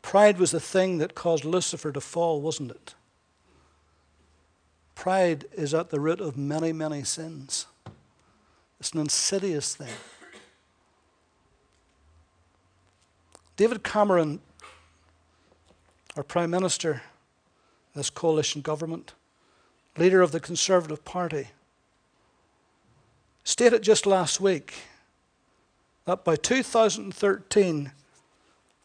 Pride 0.03 0.39
was 0.39 0.51
the 0.51 0.61
thing 0.61 0.99
that 0.99 1.15
caused 1.15 1.47
Lucifer 1.47 1.91
to 1.93 2.03
fall, 2.03 2.43
wasn't 2.43 2.73
it? 2.73 2.95
Pride 4.95 5.47
is 5.55 5.73
at 5.73 5.89
the 5.89 5.99
root 5.99 6.21
of 6.21 6.37
many, 6.37 6.75
many 6.75 7.03
sins. 7.03 7.67
It's 8.79 8.93
an 8.93 9.01
insidious 9.01 9.75
thing. 9.75 9.93
David 13.57 13.83
Cameron, 13.83 14.41
our 16.17 16.23
Prime 16.23 16.51
Minister, 16.51 17.03
this 17.95 18.11
coalition 18.11 18.61
government, 18.61 19.15
leader 19.97 20.21
of 20.21 20.33
the 20.33 20.41
Conservative 20.41 21.05
Party, 21.05 21.49
stated 23.45 23.83
just 23.83 24.05
last 24.05 24.41
week 24.41 24.75
that 26.05 26.23
by 26.25 26.37
2013, 26.37 27.93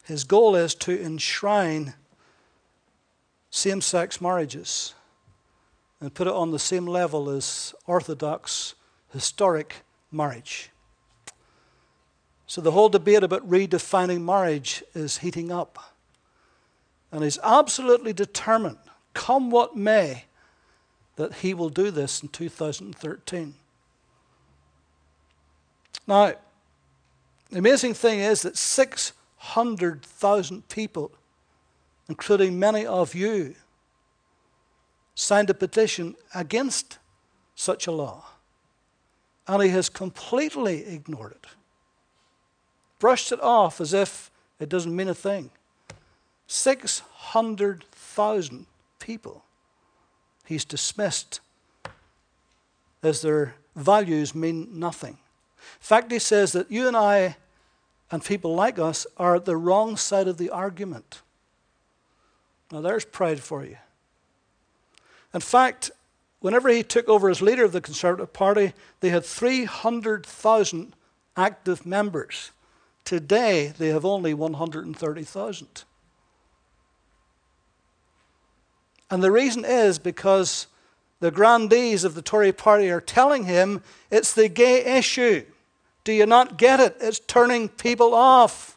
his 0.04 0.24
goal 0.24 0.56
is 0.56 0.74
to 0.76 1.00
enshrine 1.00 1.94
same 3.50 3.82
sex 3.82 4.20
marriages 4.20 4.94
and 6.00 6.14
put 6.14 6.26
it 6.26 6.32
on 6.32 6.50
the 6.50 6.58
same 6.58 6.86
level 6.86 7.28
as 7.28 7.74
Orthodox 7.86 8.74
historic 9.12 9.76
marriage. 10.10 10.70
So 12.46 12.60
the 12.60 12.72
whole 12.72 12.88
debate 12.88 13.22
about 13.22 13.48
redefining 13.48 14.22
marriage 14.22 14.82
is 14.94 15.18
heating 15.18 15.50
up. 15.50 15.94
And 17.10 17.22
he's 17.22 17.38
absolutely 17.42 18.12
determined, 18.12 18.78
come 19.14 19.50
what 19.50 19.76
may, 19.76 20.24
that 21.16 21.36
he 21.36 21.54
will 21.54 21.68
do 21.68 21.90
this 21.90 22.22
in 22.22 22.28
2013. 22.28 23.54
Now, 26.06 26.34
the 27.50 27.58
amazing 27.58 27.94
thing 27.94 28.20
is 28.20 28.42
that 28.42 28.56
600,000 28.56 30.68
people, 30.68 31.12
including 32.08 32.58
many 32.58 32.86
of 32.86 33.14
you, 33.14 33.54
signed 35.14 35.50
a 35.50 35.54
petition 35.54 36.16
against 36.34 36.98
such 37.54 37.86
a 37.86 37.92
law. 37.92 38.24
And 39.48 39.62
he 39.62 39.70
has 39.70 39.88
completely 39.88 40.86
ignored 40.86 41.32
it, 41.32 41.46
brushed 42.98 43.32
it 43.32 43.40
off 43.40 43.80
as 43.80 43.92
if 43.92 44.30
it 44.60 44.68
doesn't 44.68 44.94
mean 44.94 45.08
a 45.08 45.14
thing. 45.14 45.50
600,000 46.46 48.66
people 48.98 49.42
he's 50.44 50.64
dismissed 50.64 51.40
as 53.02 53.22
their 53.22 53.54
values 53.74 54.34
mean 54.34 54.78
nothing. 54.78 55.14
In 55.14 55.80
fact, 55.80 56.12
he 56.12 56.18
says 56.18 56.52
that 56.52 56.70
you 56.70 56.86
and 56.86 56.96
I 56.96 57.36
and 58.10 58.22
people 58.22 58.54
like 58.54 58.78
us 58.78 59.06
are 59.16 59.36
at 59.36 59.46
the 59.46 59.56
wrong 59.56 59.96
side 59.96 60.28
of 60.28 60.36
the 60.36 60.50
argument. 60.50 61.22
Now, 62.70 62.80
there's 62.80 63.04
pride 63.04 63.40
for 63.40 63.64
you. 63.64 63.76
In 65.34 65.40
fact, 65.40 65.90
whenever 66.42 66.68
he 66.68 66.82
took 66.82 67.08
over 67.08 67.30
as 67.30 67.40
leader 67.40 67.64
of 67.64 67.72
the 67.72 67.80
Conservative 67.80 68.32
Party, 68.32 68.74
they 69.00 69.08
had 69.08 69.24
300,000 69.24 70.94
active 71.36 71.86
members. 71.86 72.50
Today, 73.04 73.72
they 73.78 73.88
have 73.88 74.04
only 74.04 74.34
130,000. 74.34 75.84
And 79.10 79.22
the 79.22 79.30
reason 79.30 79.64
is 79.64 79.98
because 79.98 80.66
the 81.20 81.30
grandees 81.30 82.04
of 82.04 82.14
the 82.14 82.22
Tory 82.22 82.52
party 82.52 82.90
are 82.90 83.00
telling 83.00 83.44
him 83.44 83.82
it's 84.10 84.34
the 84.34 84.48
gay 84.48 84.84
issue. 84.98 85.44
Do 86.04 86.12
you 86.12 86.26
not 86.26 86.58
get 86.58 86.80
it? 86.80 86.96
It's 87.00 87.20
turning 87.20 87.68
people 87.68 88.14
off 88.14 88.76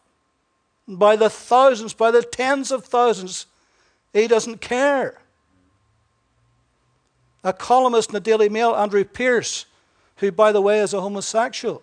by 0.88 1.16
the 1.16 1.30
thousands, 1.30 1.94
by 1.94 2.12
the 2.12 2.22
tens 2.22 2.72
of 2.72 2.86
thousands. 2.86 3.48
He 4.14 4.28
doesn't 4.28 4.62
care. 4.62 5.20
A 7.46 7.54
columnist 7.54 8.10
in 8.10 8.14
the 8.14 8.20
Daily 8.20 8.50
Mail, 8.50 8.76
Andrew 8.76 9.06
Pierce, 9.06 9.68
who, 10.18 10.32
by 10.32 10.52
the 10.52 10.62
way, 10.62 10.80
is 10.80 10.94
a 10.94 11.00
homosexual, 11.00 11.82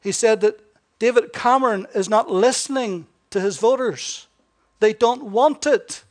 he 0.00 0.12
said 0.12 0.40
that 0.40 0.60
David 0.98 1.32
Cameron 1.32 1.86
is 1.94 2.08
not 2.08 2.30
listening 2.30 3.06
to 3.30 3.40
his 3.40 3.58
voters. 3.58 4.28
They 4.78 4.92
don't 4.92 5.24
want 5.24 5.66
it. 5.66 6.04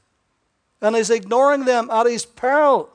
And 0.82 0.96
he's 0.96 1.10
ignoring 1.10 1.66
them 1.66 1.90
at 1.90 2.08
his 2.08 2.26
peril. 2.26 2.90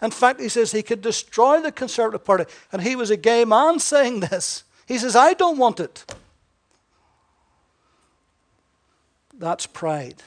In 0.00 0.10
fact, 0.10 0.40
he 0.40 0.48
says 0.48 0.70
he 0.70 0.82
could 0.82 1.02
destroy 1.02 1.60
the 1.60 1.72
Conservative 1.72 2.24
Party. 2.24 2.44
And 2.70 2.82
he 2.82 2.94
was 2.94 3.10
a 3.10 3.16
gay 3.16 3.44
man 3.44 3.78
saying 3.78 4.20
this. 4.20 4.64
He 4.86 4.98
says, 4.98 5.16
I 5.16 5.34
don't 5.34 5.58
want 5.58 5.80
it. 5.80 6.14
That's 9.32 9.66
pride. 9.66 10.22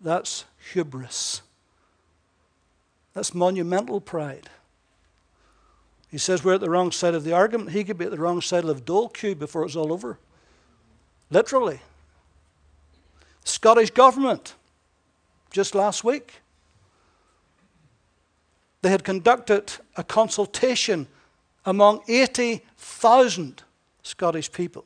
That's 0.00 0.44
hubris. 0.72 1.42
That's 3.16 3.32
monumental 3.32 3.98
pride. 3.98 4.50
He 6.10 6.18
says 6.18 6.44
we're 6.44 6.56
at 6.56 6.60
the 6.60 6.68
wrong 6.68 6.92
side 6.92 7.14
of 7.14 7.24
the 7.24 7.32
argument. 7.32 7.70
He 7.70 7.82
could 7.82 7.96
be 7.96 8.04
at 8.04 8.10
the 8.10 8.18
wrong 8.18 8.42
side 8.42 8.66
of 8.66 8.84
dole 8.84 9.08
queue 9.08 9.34
before 9.34 9.64
it's 9.64 9.74
all 9.74 9.90
over. 9.90 10.18
Literally. 11.30 11.80
Scottish 13.42 13.90
government, 13.90 14.54
just 15.50 15.74
last 15.74 16.04
week, 16.04 16.42
they 18.82 18.90
had 18.90 19.02
conducted 19.02 19.72
a 19.96 20.04
consultation 20.04 21.06
among 21.64 22.02
80,000 22.08 23.62
Scottish 24.02 24.52
people 24.52 24.84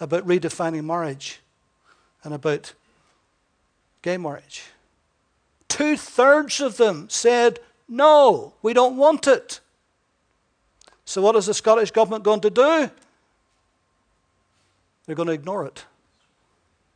about 0.00 0.26
redefining 0.26 0.84
marriage 0.84 1.40
and 2.24 2.34
about 2.34 2.74
gay 4.02 4.18
marriage. 4.18 4.64
Two 5.74 5.96
thirds 5.96 6.60
of 6.60 6.76
them 6.76 7.08
said, 7.10 7.58
No, 7.88 8.54
we 8.62 8.74
don't 8.74 8.96
want 8.96 9.26
it. 9.26 9.58
So, 11.04 11.20
what 11.20 11.34
is 11.34 11.46
the 11.46 11.54
Scottish 11.54 11.90
government 11.90 12.22
going 12.22 12.42
to 12.42 12.50
do? 12.50 12.90
They're 15.04 15.16
going 15.16 15.26
to 15.26 15.32
ignore 15.32 15.66
it. 15.66 15.84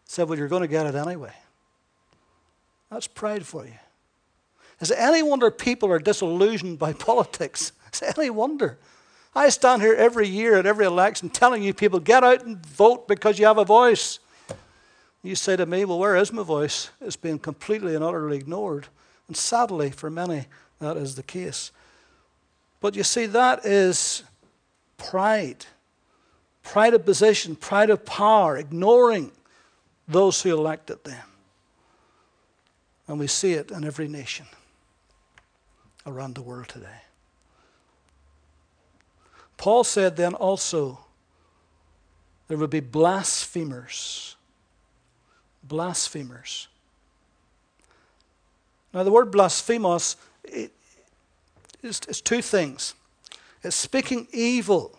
Said, 0.05 0.29
Well, 0.29 0.39
you're 0.39 0.47
going 0.47 0.63
to 0.63 0.69
get 0.69 0.87
it 0.87 0.95
anyway. 0.95 1.33
That's 2.89 3.09
pride 3.09 3.45
for 3.45 3.67
you. 3.67 3.75
Is 4.79 4.93
it 4.93 4.99
any 5.01 5.25
wonder 5.25 5.51
people 5.51 5.91
are 5.91 5.99
disillusioned 5.99 6.79
by 6.79 6.93
politics? 7.09 7.73
Is 7.93 8.03
it 8.03 8.17
any 8.17 8.31
wonder? 8.31 8.79
I 9.35 9.49
stand 9.49 9.83
here 9.83 9.95
every 9.95 10.29
year 10.29 10.57
at 10.57 10.67
every 10.67 10.87
election 10.87 11.31
telling 11.31 11.65
you 11.65 11.75
people, 11.75 11.99
get 11.99 12.23
out 12.23 12.45
and 12.45 12.65
vote 12.65 13.09
because 13.09 13.41
you 13.41 13.47
have 13.47 13.59
a 13.59 13.65
voice. 13.65 14.21
You 15.23 15.35
say 15.35 15.57
to 15.57 15.67
me, 15.67 15.85
well, 15.85 15.99
where 15.99 16.17
is 16.17 16.33
my 16.33 16.43
voice? 16.43 16.91
It's 17.01 17.17
been 17.17 17.39
completely 17.39 17.95
and 17.95 18.05
utterly 18.05 18.37
ignored. 18.37 18.87
And 19.27 19.37
sadly, 19.37 19.91
for 19.91 20.11
many, 20.11 20.47
that 20.79 20.97
is 20.97 21.17
the 21.17 21.23
case. 21.23 21.73
But 22.81 22.95
you 22.95 23.03
see, 23.03 23.27
that 23.27 23.67
is 23.67 24.23
pride 24.97 25.67
pride 26.69 26.93
of 26.93 27.05
position, 27.05 27.57
pride 27.57 27.89
of 27.89 28.05
power, 28.05 28.59
ignoring 28.59 29.33
those 30.07 30.43
who 30.43 30.53
elected 30.53 31.03
them. 31.03 31.25
And 33.07 33.19
we 33.19 33.27
see 33.27 33.55
it 33.55 33.71
in 33.71 33.85
every 33.85 34.07
nation 34.07 34.47
around 36.07 36.35
the 36.35 36.43
world 36.43 36.69
today. 36.69 37.01
Paul 39.57 39.83
said 39.83 40.17
then 40.17 40.35
also 40.35 41.01
there 42.49 42.59
would 42.59 42.71
be 42.71 42.81
blasphemers. 42.81 44.37
Blasphemers. 45.63 46.69
Now, 48.93 49.03
the 49.03 49.11
word 49.11 49.31
blasphemos 49.31 50.17
is, 50.45 50.71
is 51.83 52.21
two 52.21 52.43
things 52.43 52.95
it's 53.63 53.77
speaking 53.77 54.29
evil, 54.33 54.99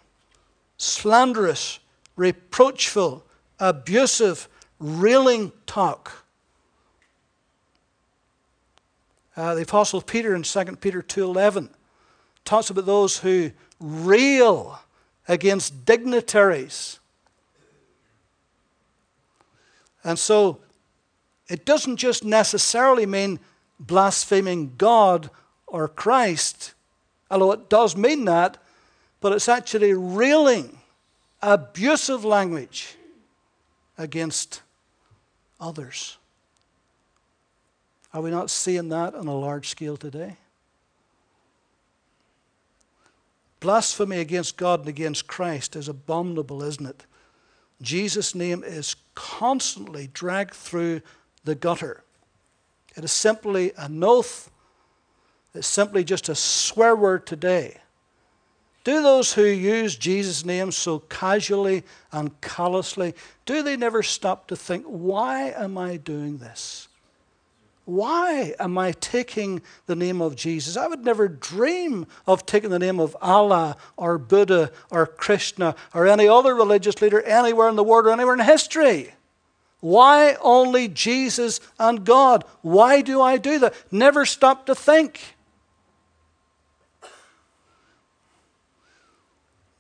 slanderous, 0.77 1.79
reproachful, 2.15 3.23
abusive, 3.59 4.47
railing 4.79 5.51
talk. 5.65 6.25
Uh, 9.35 9.55
the 9.55 9.61
Apostle 9.61 10.01
Peter 10.01 10.35
in 10.35 10.43
2 10.43 10.63
Peter 10.77 11.01
2.11 11.01 11.69
talks 12.43 12.69
about 12.69 12.85
those 12.85 13.19
who 13.19 13.51
rail 13.79 14.79
against 15.27 15.85
dignitaries. 15.85 16.98
And 20.09 20.17
so 20.17 20.57
it 21.49 21.65
doesn't 21.65 21.97
just 21.97 22.23
necessarily 22.23 23.05
mean 23.05 23.39
blaspheming 23.79 24.73
God 24.75 25.29
or 25.67 25.87
Christ, 25.87 26.73
although 27.29 27.51
it 27.51 27.69
does 27.69 27.95
mean 27.95 28.25
that, 28.25 28.57
but 29.21 29.33
it's 29.33 29.47
actually 29.47 29.93
railing, 29.93 30.79
abusive 31.43 32.25
language 32.25 32.95
against 33.99 34.63
others. 35.61 36.17
Are 38.11 38.21
we 38.21 38.31
not 38.31 38.49
seeing 38.49 38.89
that 38.89 39.13
on 39.13 39.27
a 39.27 39.37
large 39.37 39.69
scale 39.69 39.95
today? 39.95 40.37
Blasphemy 43.59 44.17
against 44.17 44.57
God 44.57 44.79
and 44.79 44.89
against 44.89 45.27
Christ 45.27 45.75
is 45.75 45.87
abominable, 45.87 46.63
isn't 46.63 46.87
it? 46.87 47.05
Jesus' 47.81 48.35
name 48.35 48.63
is 48.63 48.95
constantly 49.15 50.09
dragged 50.13 50.53
through 50.53 51.01
the 51.45 51.55
gutter. 51.55 52.03
It 52.95 53.03
is 53.03 53.11
simply 53.11 53.71
an 53.77 54.03
oath, 54.03 54.51
it's 55.53 55.67
simply 55.67 56.03
just 56.03 56.27
a 56.27 56.35
swear 56.35 56.95
word 56.95 57.25
today. 57.25 57.77
Do 58.83 59.01
those 59.01 59.33
who 59.33 59.43
use 59.43 59.95
Jesus' 59.95 60.43
name 60.43 60.71
so 60.71 60.99
casually 60.99 61.83
and 62.11 62.39
callously, 62.41 63.13
do 63.45 63.63
they 63.63 63.77
never 63.77 64.03
stop 64.03 64.47
to 64.47 64.55
think, 64.55 64.83
why 64.85 65.51
am 65.51 65.77
I 65.77 65.97
doing 65.97 66.39
this? 66.39 66.88
Why 67.89 68.53
am 68.59 68.77
I 68.77 68.91
taking 68.91 69.63
the 69.87 69.95
name 69.95 70.21
of 70.21 70.35
Jesus? 70.35 70.77
I 70.77 70.85
would 70.85 71.03
never 71.03 71.27
dream 71.27 72.05
of 72.27 72.45
taking 72.45 72.69
the 72.69 72.77
name 72.77 72.99
of 72.99 73.17
Allah 73.19 73.77
or 73.97 74.19
Buddha 74.19 74.71
or 74.91 75.07
Krishna 75.07 75.75
or 75.91 76.05
any 76.05 76.27
other 76.27 76.53
religious 76.53 77.01
leader 77.01 77.19
anywhere 77.23 77.67
in 77.67 77.75
the 77.75 77.83
world 77.83 78.05
or 78.05 78.11
anywhere 78.11 78.35
in 78.35 78.41
history. 78.41 79.13
Why 79.79 80.35
only 80.39 80.87
Jesus 80.87 81.59
and 81.79 82.05
God? 82.05 82.43
Why 82.61 83.01
do 83.01 83.23
I 83.23 83.37
do 83.37 83.57
that? 83.57 83.73
Never 83.91 84.23
stop 84.23 84.67
to 84.67 84.75
think. 84.75 85.35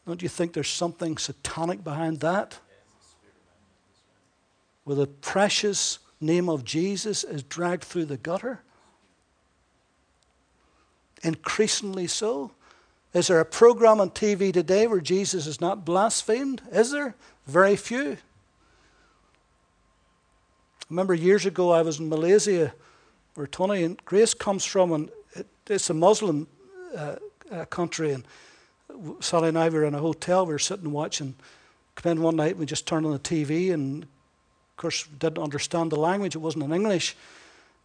Don't 0.07 0.23
you 0.23 0.29
think 0.29 0.53
there's 0.53 0.67
something 0.67 1.19
satanic 1.19 1.83
behind 1.83 2.21
that? 2.21 2.57
With 4.83 4.99
a 4.99 5.05
precious 5.05 5.99
name 6.21 6.49
of 6.49 6.63
Jesus 6.63 7.23
is 7.23 7.43
dragged 7.43 7.83
through 7.83 8.05
the 8.05 8.17
gutter? 8.17 8.61
Increasingly 11.23 12.07
so. 12.07 12.51
Is 13.13 13.27
there 13.27 13.39
a 13.39 13.45
program 13.45 13.99
on 13.99 14.11
TV 14.11 14.53
today 14.53 14.85
where 14.85 15.01
Jesus 15.01 15.47
is 15.47 15.59
not 15.59 15.83
blasphemed? 15.83 16.61
Is 16.71 16.91
there? 16.91 17.15
Very 17.47 17.75
few. 17.75 18.11
I 18.11 18.17
remember 20.89 21.13
years 21.13 21.45
ago 21.45 21.71
I 21.71 21.81
was 21.81 21.99
in 21.99 22.09
Malaysia 22.09 22.73
where 23.35 23.47
Tony 23.47 23.83
and 23.83 24.03
Grace 24.05 24.33
comes 24.33 24.65
from, 24.65 24.91
and 24.91 25.09
it's 25.67 25.89
a 25.89 25.93
Muslim 25.93 26.47
uh, 26.95 27.15
uh, 27.51 27.65
country. 27.65 28.11
And 28.11 28.25
Sally 29.19 29.49
and 29.49 29.57
I 29.57 29.69
were 29.69 29.85
in 29.85 29.95
a 29.95 29.99
hotel, 29.99 30.45
we 30.45 30.53
were 30.53 30.59
sitting 30.59 30.91
watching. 30.91 31.35
Come 31.95 32.11
in 32.11 32.21
one 32.21 32.35
night, 32.35 32.57
we 32.57 32.65
just 32.65 32.85
turned 32.85 33.05
on 33.05 33.11
the 33.11 33.19
TV, 33.19 33.73
and 33.73 34.05
course, 34.79 35.05
didn't 35.19 35.43
understand 35.43 35.91
the 35.91 35.99
language, 35.99 36.35
it 36.35 36.39
wasn't 36.39 36.63
in 36.63 36.73
English 36.73 37.15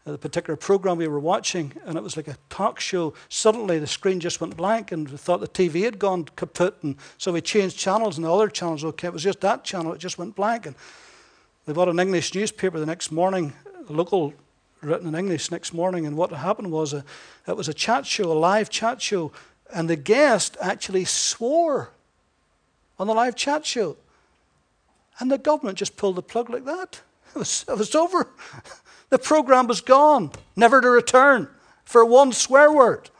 uh, 0.07 0.13
the 0.13 0.19
particular 0.19 0.57
program 0.57 0.99
we 0.99 1.09
were 1.09 1.19
watching, 1.19 1.73
and 1.87 1.97
it 1.97 2.03
was 2.03 2.15
like 2.15 2.29
a 2.29 2.37
talk 2.51 2.79
show. 2.79 3.15
Suddenly, 3.31 3.79
the 3.79 3.87
screen 3.87 4.21
just 4.21 4.39
went 4.39 4.55
blank, 4.55 4.93
and 4.93 5.09
we 5.09 5.17
thought 5.17 5.41
the 5.41 5.49
TV 5.49 5.85
had 5.85 5.99
gone 5.99 6.27
kaput, 6.37 6.75
and 6.83 6.97
so 7.17 7.33
we 7.33 7.41
changed 7.41 7.79
channels, 7.79 8.19
and 8.19 8.25
the 8.27 8.33
other 8.33 8.49
channels, 8.49 8.85
okay, 8.85 9.09
it 9.09 9.15
was 9.15 9.23
just 9.23 9.41
that 9.41 9.65
channel, 9.65 9.95
it 9.95 9.99
just 9.99 10.19
went 10.19 10.37
blank. 10.37 10.67
And 10.67 10.77
we 11.67 11.73
bought 11.73 11.89
an 11.89 11.99
English 11.99 12.35
newspaper 12.35 12.79
the 12.79 12.85
next 12.85 13.13
morning, 13.13 13.55
local 13.89 14.35
written 14.83 15.09
in 15.09 15.15
English 15.15 15.51
next 15.51 15.73
morning, 15.73 16.05
and 16.05 16.19
what 16.19 16.31
happened 16.33 16.71
was 16.71 16.93
a, 16.93 17.03
it 17.49 17.57
was 17.57 17.69
a 17.69 17.75
chat 17.75 18.05
show, 18.05 18.31
a 18.31 18.35
live 18.35 18.69
chat 18.69 19.01
show, 19.01 19.33
and 19.73 19.89
the 19.89 19.97
guest 19.97 20.59
actually 20.61 21.07
swore 21.07 21.91
on 22.99 23.07
the 23.07 23.15
live 23.15 23.35
chat 23.35 23.65
show. 23.65 23.97
And 25.19 25.31
the 25.31 25.39
government 25.39 25.79
just 25.79 25.97
pulled 25.97 26.17
the 26.17 26.23
plug 26.23 26.51
like 26.51 26.65
that. 26.65 27.01
It 27.35 27.39
was, 27.39 27.65
it 27.69 27.77
was 27.77 27.95
over. 27.97 28.29
The 29.11 29.19
program 29.19 29.67
was 29.69 29.81
gone, 29.81 30.33
never 30.57 30.81
to 30.81 30.89
return 30.89 31.49
for 31.85 32.05
one 32.05 32.33
swear 32.33 32.73
word. 32.73 33.11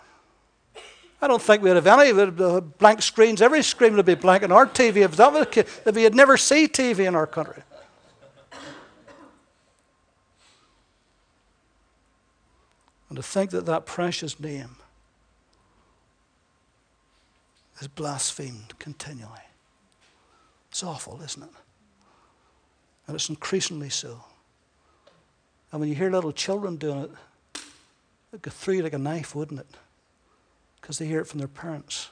I 1.23 1.29
don't 1.29 1.41
think 1.41 1.63
we'd 1.63 1.77
have 1.77 1.87
any 1.87 2.11
uh, 2.11 2.61
blank 2.61 3.01
screens. 3.01 3.41
Every 3.41 3.63
screen 3.63 3.95
would 3.97 4.05
be 4.05 4.15
blank 4.15 4.43
on 4.43 4.51
our 4.51 4.67
TV 4.67 4.97
if 4.97 5.17
that 5.17 5.33
was 5.33 5.47
if 5.57 5.95
we 5.95 6.03
had 6.03 6.15
never 6.15 6.37
seen 6.37 6.69
TV 6.69 7.07
in 7.07 7.15
our 7.15 7.27
country. 7.27 7.63
And 13.09 13.17
to 13.17 13.23
think 13.23 13.53
that 13.53 13.67
that 13.67 13.87
precious 13.87 14.41
name 14.41 14.77
is 17.81 17.87
blasphemed 17.87 18.79
continually. 18.79 19.39
It's 20.71 20.83
awful, 20.83 21.21
isn't 21.23 21.43
it? 21.43 21.51
And 23.07 23.15
it's 23.15 23.29
increasingly 23.29 23.91
so. 23.91 24.25
And 25.71 25.81
when 25.81 25.89
you 25.89 25.95
hear 25.95 26.11
little 26.11 26.33
children 26.33 26.77
doing 26.77 26.99
it, 27.05 27.11
it'd 28.33 28.43
go 28.43 28.51
through 28.51 28.75
you 28.75 28.83
like 28.83 28.93
a 28.93 28.99
knife, 28.99 29.35
wouldn't 29.35 29.61
it? 29.61 29.67
Because 30.81 30.99
they 30.99 31.07
hear 31.07 31.21
it 31.21 31.27
from 31.27 31.39
their 31.39 31.49
parents. 31.49 32.11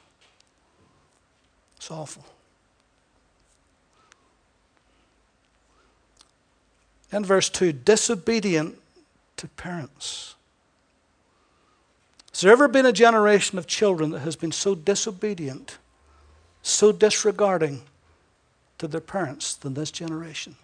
It's 1.77 1.91
awful. 1.91 2.25
In 7.13 7.25
verse 7.25 7.49
2, 7.51 7.73
disobedient 7.73 8.79
to 9.37 9.49
parents. 9.49 10.35
Has 12.33 12.41
there 12.41 12.53
ever 12.53 12.69
been 12.69 12.87
a 12.87 12.93
generation 12.93 13.59
of 13.59 13.67
children 13.67 14.11
that 14.11 14.21
has 14.21 14.37
been 14.37 14.53
so 14.53 14.75
disobedient, 14.75 15.79
so 16.63 16.91
disregarding 16.91 17.83
to 18.79 18.89
their 18.89 19.01
parents 19.01 19.55
than 19.55 19.75
this 19.75 19.91
generation? 19.91 20.57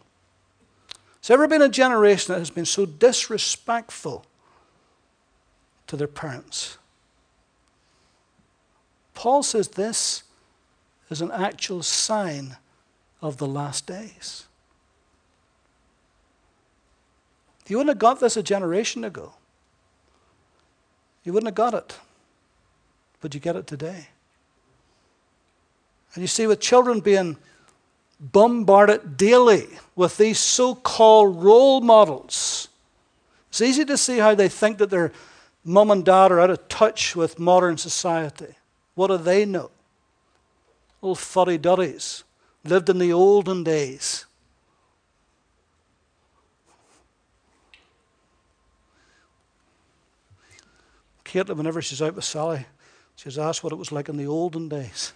Has 1.22 1.30
ever 1.30 1.48
been 1.48 1.62
a 1.62 1.68
generation 1.68 2.32
that 2.32 2.38
has 2.38 2.50
been 2.50 2.64
so 2.64 2.86
disrespectful 2.86 4.24
to 5.86 5.96
their 5.96 6.06
parents? 6.06 6.78
Paul 9.14 9.42
says 9.42 9.68
this 9.68 10.22
is 11.10 11.20
an 11.20 11.30
actual 11.30 11.82
sign 11.82 12.56
of 13.20 13.38
the 13.38 13.46
last 13.46 13.86
days. 13.86 14.44
You 17.68 17.76
wouldn't 17.76 17.94
have 17.94 17.98
got 17.98 18.20
this 18.20 18.36
a 18.36 18.42
generation 18.42 19.04
ago. 19.04 19.34
You 21.24 21.32
wouldn't 21.34 21.48
have 21.48 21.54
got 21.54 21.74
it. 21.74 21.98
But 23.20 23.34
you 23.34 23.40
get 23.40 23.56
it 23.56 23.66
today. 23.66 24.08
And 26.14 26.22
you 26.22 26.28
see, 26.28 26.46
with 26.46 26.60
children 26.60 27.00
being 27.00 27.36
bombarded 28.20 29.16
daily 29.16 29.68
with 29.94 30.16
these 30.16 30.38
so 30.38 30.74
called 30.74 31.42
role 31.42 31.80
models. 31.80 32.68
It's 33.48 33.60
easy 33.60 33.84
to 33.84 33.96
see 33.96 34.18
how 34.18 34.34
they 34.34 34.48
think 34.48 34.78
that 34.78 34.90
their 34.90 35.12
mum 35.64 35.90
and 35.90 36.04
dad 36.04 36.32
are 36.32 36.40
out 36.40 36.50
of 36.50 36.68
touch 36.68 37.14
with 37.14 37.38
modern 37.38 37.78
society. 37.78 38.54
What 38.94 39.08
do 39.08 39.18
they 39.18 39.44
know? 39.44 39.70
Old 41.00 41.18
fuddy 41.18 41.58
duddies 41.58 42.24
lived 42.64 42.88
in 42.88 42.98
the 42.98 43.12
olden 43.12 43.64
days. 43.64 44.26
Caitlin, 51.24 51.56
whenever 51.56 51.82
she's 51.82 52.00
out 52.00 52.14
with 52.14 52.24
Sally, 52.24 52.66
she's 53.14 53.38
asked 53.38 53.62
what 53.62 53.72
it 53.72 53.76
was 53.76 53.92
like 53.92 54.08
in 54.08 54.16
the 54.16 54.26
olden 54.26 54.68
days. 54.68 55.12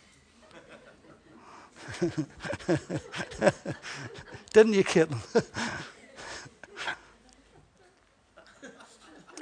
Didn't 4.52 4.74
you, 4.74 4.84
kitten? 4.84 5.16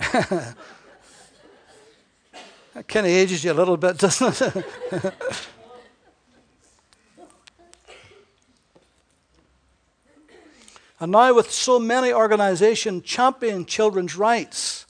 that 0.13 0.57
kind 2.89 3.07
of 3.07 3.13
ages 3.13 3.45
you 3.45 3.53
a 3.53 3.55
little 3.55 3.77
bit, 3.77 3.99
doesn't 3.99 4.41
it? 4.41 4.65
and 11.01 11.13
now, 11.13 11.35
with 11.35 11.51
so 11.51 11.79
many 11.79 12.11
organizations 12.13 13.05
championing 13.05 13.67
children's 13.67 14.17
rights, 14.17 14.87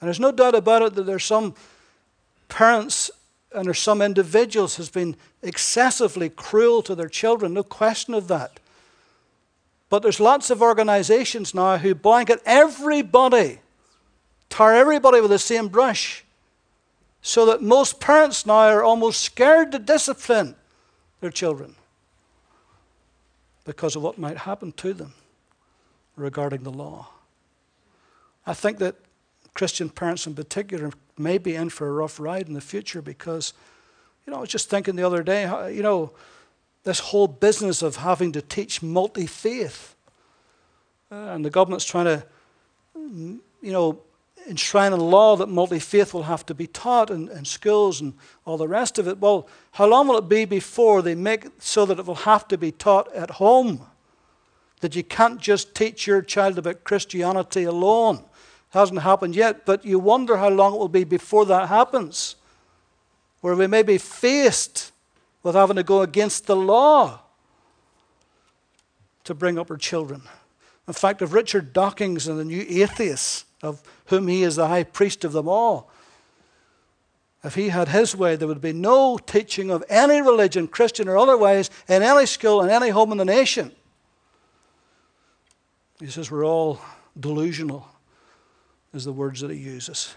and 0.00 0.08
there's 0.08 0.20
no 0.20 0.32
doubt 0.32 0.54
about 0.54 0.82
it 0.82 0.94
that 0.94 1.04
there's 1.04 1.24
some 1.24 1.54
parents 2.48 3.10
and 3.54 3.66
there's 3.66 3.78
some 3.78 4.02
individuals 4.02 4.76
has 4.76 4.90
been 4.90 5.16
excessively 5.42 6.28
cruel 6.28 6.82
to 6.82 6.94
their 6.94 7.08
children, 7.08 7.54
no 7.54 7.62
question 7.62 8.12
of 8.12 8.28
that. 8.28 8.58
But 9.88 10.02
there's 10.02 10.20
lots 10.20 10.50
of 10.50 10.60
organizations 10.60 11.54
now 11.54 11.78
who 11.78 11.94
blanket 11.94 12.42
everybody, 12.44 13.60
tar 14.48 14.74
everybody 14.74 15.20
with 15.20 15.30
the 15.30 15.38
same 15.38 15.68
brush, 15.68 16.24
so 17.22 17.46
that 17.46 17.62
most 17.62 18.00
parents 18.00 18.44
now 18.44 18.68
are 18.68 18.82
almost 18.82 19.22
scared 19.22 19.72
to 19.72 19.78
discipline 19.78 20.56
their 21.20 21.30
children 21.30 21.74
because 23.64 23.96
of 23.96 24.02
what 24.02 24.18
might 24.18 24.38
happen 24.38 24.72
to 24.72 24.92
them 24.92 25.14
regarding 26.16 26.64
the 26.64 26.72
law. 26.72 27.08
I 28.46 28.52
think 28.52 28.78
that 28.78 28.96
Christian 29.54 29.88
parents 29.88 30.26
in 30.26 30.34
particular 30.34 30.90
may 31.18 31.38
be 31.38 31.54
in 31.54 31.68
for 31.68 31.88
a 31.88 31.92
rough 31.92 32.18
ride 32.18 32.48
in 32.48 32.54
the 32.54 32.60
future 32.60 33.02
because, 33.02 33.52
you 34.26 34.32
know, 34.32 34.38
I 34.38 34.40
was 34.40 34.48
just 34.48 34.70
thinking 34.70 34.96
the 34.96 35.06
other 35.06 35.22
day, 35.22 35.42
you 35.72 35.82
know, 35.82 36.12
this 36.84 37.00
whole 37.00 37.28
business 37.28 37.82
of 37.82 37.96
having 37.96 38.32
to 38.32 38.42
teach 38.42 38.82
multi 38.82 39.26
faith. 39.26 39.96
Uh, 41.10 41.14
and 41.14 41.44
the 41.44 41.50
government's 41.50 41.84
trying 41.84 42.04
to, 42.04 42.26
you 42.96 43.40
know, 43.72 44.00
enshrine 44.46 44.92
a 44.92 44.96
law 44.96 45.36
that 45.36 45.48
multi 45.48 45.78
faith 45.78 46.12
will 46.12 46.24
have 46.24 46.44
to 46.46 46.54
be 46.54 46.66
taught 46.66 47.10
in, 47.10 47.28
in 47.30 47.44
schools 47.44 48.00
and 48.00 48.14
all 48.44 48.58
the 48.58 48.68
rest 48.68 48.98
of 48.98 49.08
it. 49.08 49.18
Well, 49.18 49.48
how 49.72 49.86
long 49.86 50.08
will 50.08 50.18
it 50.18 50.28
be 50.28 50.44
before 50.44 51.00
they 51.00 51.14
make 51.14 51.46
it 51.46 51.62
so 51.62 51.86
that 51.86 51.98
it 51.98 52.06
will 52.06 52.14
have 52.14 52.46
to 52.48 52.58
be 52.58 52.70
taught 52.70 53.12
at 53.14 53.32
home? 53.32 53.86
That 54.80 54.94
you 54.94 55.02
can't 55.02 55.40
just 55.40 55.74
teach 55.74 56.06
your 56.06 56.20
child 56.20 56.58
about 56.58 56.84
Christianity 56.84 57.64
alone 57.64 58.24
hasn't 58.74 59.00
happened 59.00 59.34
yet, 59.34 59.64
but 59.64 59.84
you 59.84 59.98
wonder 59.98 60.36
how 60.36 60.50
long 60.50 60.74
it 60.74 60.78
will 60.78 60.88
be 60.88 61.04
before 61.04 61.46
that 61.46 61.68
happens, 61.68 62.36
where 63.40 63.54
we 63.54 63.66
may 63.66 63.82
be 63.82 63.98
faced 63.98 64.92
with 65.42 65.54
having 65.54 65.76
to 65.76 65.82
go 65.82 66.02
against 66.02 66.46
the 66.46 66.56
law 66.56 67.20
to 69.24 69.34
bring 69.34 69.58
up 69.58 69.70
our 69.70 69.76
children. 69.76 70.22
In 70.86 70.94
fact, 70.94 71.22
if 71.22 71.32
Richard 71.32 71.72
Dawkins 71.72 72.28
and 72.28 72.38
the 72.38 72.44
new 72.44 72.64
atheists, 72.68 73.44
of 73.62 73.82
whom 74.06 74.28
he 74.28 74.42
is 74.42 74.56
the 74.56 74.68
high 74.68 74.84
priest 74.84 75.24
of 75.24 75.32
them 75.32 75.48
all, 75.48 75.90
if 77.42 77.54
he 77.54 77.68
had 77.68 77.88
his 77.88 78.16
way, 78.16 78.36
there 78.36 78.48
would 78.48 78.60
be 78.60 78.72
no 78.72 79.18
teaching 79.18 79.70
of 79.70 79.84
any 79.88 80.22
religion, 80.22 80.66
Christian 80.66 81.08
or 81.08 81.18
otherwise, 81.18 81.70
in 81.88 82.02
any 82.02 82.26
school, 82.26 82.62
in 82.62 82.70
any 82.70 82.88
home 82.88 83.12
in 83.12 83.18
the 83.18 83.24
nation. 83.24 83.72
He 86.00 86.06
says 86.06 86.30
we're 86.30 86.44
all 86.44 86.80
delusional, 87.18 87.86
is 88.94 89.04
the 89.04 89.12
words 89.12 89.40
that 89.40 89.50
he 89.50 89.56
uses. 89.56 90.14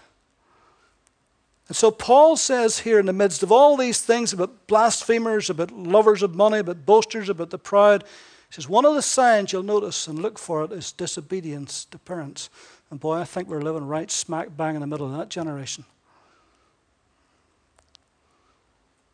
And 1.68 1.76
so 1.76 1.90
Paul 1.90 2.36
says 2.36 2.78
here, 2.78 2.98
in 2.98 3.06
the 3.06 3.12
midst 3.12 3.42
of 3.42 3.52
all 3.52 3.76
these 3.76 4.00
things 4.00 4.32
about 4.32 4.66
blasphemers, 4.66 5.50
about 5.50 5.70
lovers 5.70 6.22
of 6.22 6.34
money, 6.34 6.58
about 6.60 6.86
boasters, 6.86 7.28
about 7.28 7.50
the 7.50 7.58
proud, 7.58 8.04
he 8.48 8.54
says, 8.54 8.68
one 8.68 8.86
of 8.86 8.94
the 8.94 9.02
signs 9.02 9.52
you'll 9.52 9.62
notice 9.62 10.06
and 10.06 10.18
look 10.18 10.38
for 10.38 10.64
it 10.64 10.72
is 10.72 10.92
disobedience 10.92 11.84
to 11.86 11.98
parents. 11.98 12.48
And 12.90 12.98
boy, 12.98 13.16
I 13.16 13.24
think 13.24 13.48
we're 13.48 13.60
living 13.60 13.86
right 13.86 14.10
smack 14.10 14.56
bang 14.56 14.74
in 14.74 14.80
the 14.80 14.86
middle 14.86 15.12
of 15.12 15.18
that 15.18 15.28
generation. 15.28 15.84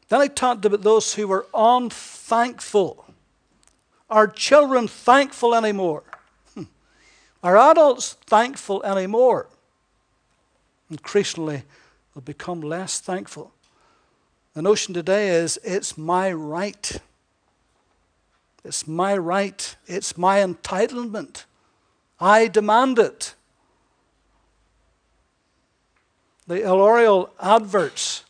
Then 0.09 0.21
he 0.21 0.29
talked 0.29 0.65
about 0.65 0.83
those 0.83 1.15
who 1.15 1.27
were 1.27 1.47
unthankful. 1.53 3.05
Are 4.09 4.29
children 4.29 4.87
thankful 4.87 5.57
anymore? 5.57 6.05
Hmm. 6.55 6.65
Are 7.43 7.57
adults 7.57 8.13
thankful 8.13 8.85
anymore? 8.85 9.49
Increasingly, 10.95 11.65
they'll 12.15 12.23
become 12.23 12.61
less 12.61 13.01
thankful. 13.01 13.53
The 14.55 14.63
notion 14.63 14.95
today 14.95 15.31
is 15.31 15.59
it's 15.65 15.99
my 15.99 16.31
right. 16.31 17.01
It's 18.65 18.87
my 18.87 19.17
right. 19.17 19.75
It's 19.89 20.17
my 20.17 20.39
entitlement. 20.39 21.47
I 22.21 22.47
demand 22.47 23.01
it. 23.01 23.35
The 26.47 26.61
L'Oreal 26.61 27.31
adverts 27.41 28.25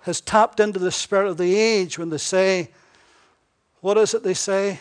has 0.00 0.20
tapped 0.20 0.58
into 0.58 0.80
the 0.80 0.90
spirit 0.90 1.28
of 1.28 1.36
the 1.36 1.54
age 1.54 2.00
when 2.00 2.10
they 2.10 2.18
say, 2.18 2.70
what 3.80 3.96
is 3.96 4.12
it 4.12 4.24
they 4.24 4.34
say? 4.34 4.80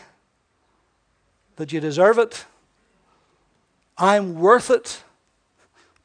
That 1.57 1.71
you 1.71 1.79
deserve 1.79 2.17
it. 2.17 2.45
I'm 3.95 4.33
worth 4.33 4.71
it 4.71 5.03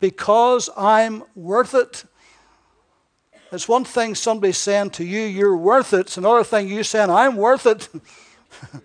because 0.00 0.70
I'm 0.76 1.24
worth 1.34 1.74
it. 1.74 2.04
It's 3.50 3.66
one 3.68 3.84
thing 3.84 4.14
somebody 4.14 4.52
saying 4.52 4.90
to 4.90 5.04
you, 5.04 5.22
you're 5.22 5.56
worth 5.56 5.92
it. 5.94 6.00
It's 6.00 6.18
another 6.18 6.44
thing 6.44 6.68
you 6.68 6.84
saying, 6.84 7.10
I'm 7.10 7.36
worth 7.36 7.66
it. 7.66 7.88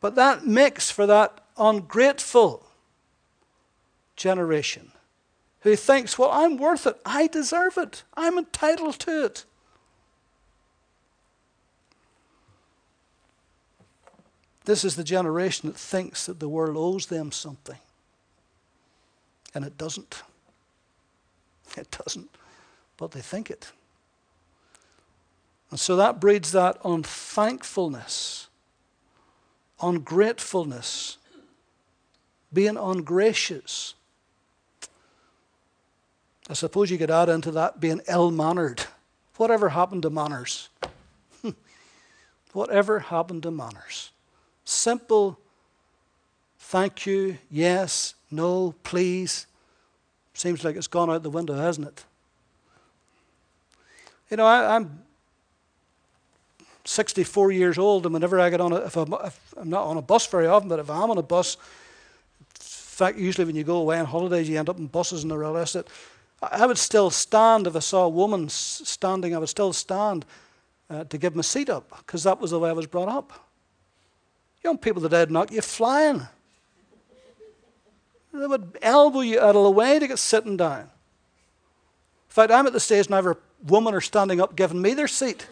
but 0.00 0.14
that 0.16 0.46
makes 0.46 0.90
for 0.90 1.06
that 1.06 1.40
ungrateful 1.56 2.66
generation 4.16 4.92
who 5.60 5.74
thinks, 5.76 6.18
well, 6.18 6.30
I'm 6.30 6.56
worth 6.56 6.86
it. 6.86 6.96
I 7.04 7.26
deserve 7.26 7.78
it. 7.78 8.04
I'm 8.14 8.38
entitled 8.38 8.98
to 9.00 9.24
it. 9.24 9.44
This 14.68 14.84
is 14.84 14.96
the 14.96 15.02
generation 15.02 15.70
that 15.70 15.78
thinks 15.78 16.26
that 16.26 16.40
the 16.40 16.48
world 16.48 16.76
owes 16.76 17.06
them 17.06 17.32
something. 17.32 17.78
And 19.54 19.64
it 19.64 19.78
doesn't. 19.78 20.22
It 21.74 21.90
doesn't. 21.90 22.28
But 22.98 23.12
they 23.12 23.22
think 23.22 23.50
it. 23.50 23.72
And 25.70 25.80
so 25.80 25.96
that 25.96 26.20
breeds 26.20 26.52
that 26.52 26.76
unthankfulness, 26.84 28.48
ungratefulness, 29.80 31.16
being 32.52 32.76
ungracious. 32.76 33.94
I 36.50 36.52
suppose 36.52 36.90
you 36.90 36.98
could 36.98 37.10
add 37.10 37.30
into 37.30 37.52
that 37.52 37.80
being 37.80 38.02
ill 38.06 38.30
mannered. 38.30 38.82
Whatever 39.36 39.70
happened 39.70 40.02
to 40.02 40.10
manners? 40.10 40.68
Whatever 42.52 42.98
happened 42.98 43.44
to 43.44 43.50
manners? 43.50 44.10
Simple 44.68 45.40
thank 46.58 47.06
you, 47.06 47.38
yes, 47.50 48.14
no, 48.30 48.74
please. 48.82 49.46
Seems 50.34 50.62
like 50.62 50.76
it's 50.76 50.86
gone 50.86 51.08
out 51.08 51.22
the 51.22 51.30
window, 51.30 51.54
hasn't 51.54 51.88
it? 51.88 52.04
You 54.30 54.36
know, 54.36 54.44
I, 54.44 54.76
am 54.76 55.02
64 56.84 57.50
years 57.52 57.78
old, 57.78 58.04
and 58.04 58.12
whenever 58.12 58.38
I 58.38 58.50
get 58.50 58.60
on 58.60 58.74
a, 58.74 58.76
if 58.76 58.98
I'm, 58.98 59.10
if 59.24 59.54
I'm 59.56 59.70
not 59.70 59.86
on 59.86 59.96
a 59.96 60.02
bus 60.02 60.26
very 60.26 60.46
often, 60.46 60.68
but 60.68 60.80
if 60.80 60.90
I'm 60.90 61.10
on 61.10 61.16
a 61.16 61.22
bus, 61.22 61.56
in 61.56 62.60
fact, 62.60 63.16
usually 63.16 63.46
when 63.46 63.56
you 63.56 63.64
go 63.64 63.78
away 63.78 63.98
on 63.98 64.04
holidays, 64.04 64.50
you 64.50 64.58
end 64.58 64.68
up 64.68 64.76
in 64.76 64.86
buses 64.86 65.22
and 65.22 65.30
the 65.30 65.38
rest 65.38 65.76
of 65.76 65.86
it. 65.86 65.90
I 66.42 66.66
would 66.66 66.76
still 66.76 67.08
stand 67.08 67.66
if 67.66 67.74
I 67.74 67.78
saw 67.78 68.04
a 68.04 68.10
woman 68.10 68.50
standing, 68.50 69.34
I 69.34 69.38
would 69.38 69.48
still 69.48 69.72
stand 69.72 70.26
uh, 70.90 71.04
to 71.04 71.16
give 71.16 71.34
my 71.34 71.40
seat 71.40 71.70
up, 71.70 71.88
because 72.00 72.24
that 72.24 72.38
was 72.38 72.50
the 72.50 72.58
way 72.58 72.68
I 72.68 72.74
was 72.74 72.86
brought 72.86 73.08
up. 73.08 73.47
Young 74.64 74.78
people 74.78 75.00
today 75.00 75.20
would 75.20 75.30
knock 75.30 75.52
you 75.52 75.60
flying. 75.60 76.26
They 78.32 78.46
would 78.46 78.78
elbow 78.82 79.20
you 79.20 79.40
out 79.40 79.56
of 79.56 79.64
the 79.64 79.70
way 79.70 79.98
to 79.98 80.06
get 80.06 80.18
sitting 80.18 80.56
down. 80.56 80.80
In 80.80 80.88
fact, 82.28 82.52
I'm 82.52 82.66
at 82.66 82.72
the 82.72 82.80
stage 82.80 83.08
now 83.10 83.22
where 83.22 83.36
women 83.66 83.94
are 83.94 84.00
standing 84.00 84.40
up 84.40 84.54
giving 84.54 84.80
me 84.80 84.94
their 84.94 85.08
seat. 85.08 85.48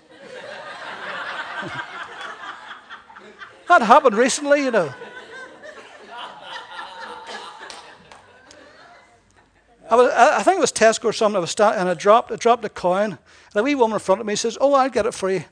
that 3.69 3.83
happened 3.83 4.17
recently, 4.17 4.65
you 4.65 4.71
know. 4.71 4.93
I, 9.89 9.95
was, 9.95 10.11
I 10.13 10.43
think 10.43 10.59
it 10.59 10.61
was 10.61 10.73
Tesco 10.73 11.05
or 11.05 11.13
something. 11.13 11.37
I 11.37 11.41
was 11.41 11.53
sta- 11.53 11.75
and 11.77 11.89
I 11.89 11.95
dropped, 11.95 12.33
I 12.33 12.37
dropped 12.37 12.65
a 12.65 12.69
coin. 12.69 13.13
And 13.13 13.19
a 13.55 13.63
wee 13.63 13.77
woman 13.77 13.95
in 13.95 14.01
front 14.01 14.21
of 14.21 14.27
me 14.27 14.35
says, 14.35 14.59
"Oh, 14.61 14.75
I'll 14.75 14.91
get 14.91 15.07
it 15.07 15.15
for 15.15 15.31
you." 15.31 15.45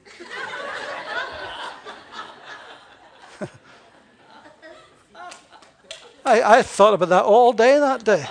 I, 6.24 6.58
I 6.58 6.62
thought 6.62 6.94
about 6.94 7.08
that 7.10 7.24
all 7.24 7.52
day 7.52 7.78
that 7.78 8.04
day. 8.04 8.26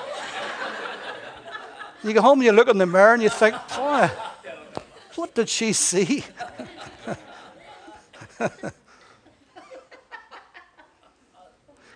You 2.03 2.13
go 2.13 2.21
home 2.21 2.39
and 2.39 2.45
you 2.45 2.51
look 2.51 2.67
in 2.67 2.77
the 2.77 2.85
mirror 2.85 3.13
and 3.13 3.23
you 3.23 3.29
think, 3.29 3.55
boy, 3.75 4.09
what 5.15 5.33
did 5.33 5.49
she 5.49 5.73
see? 5.73 6.23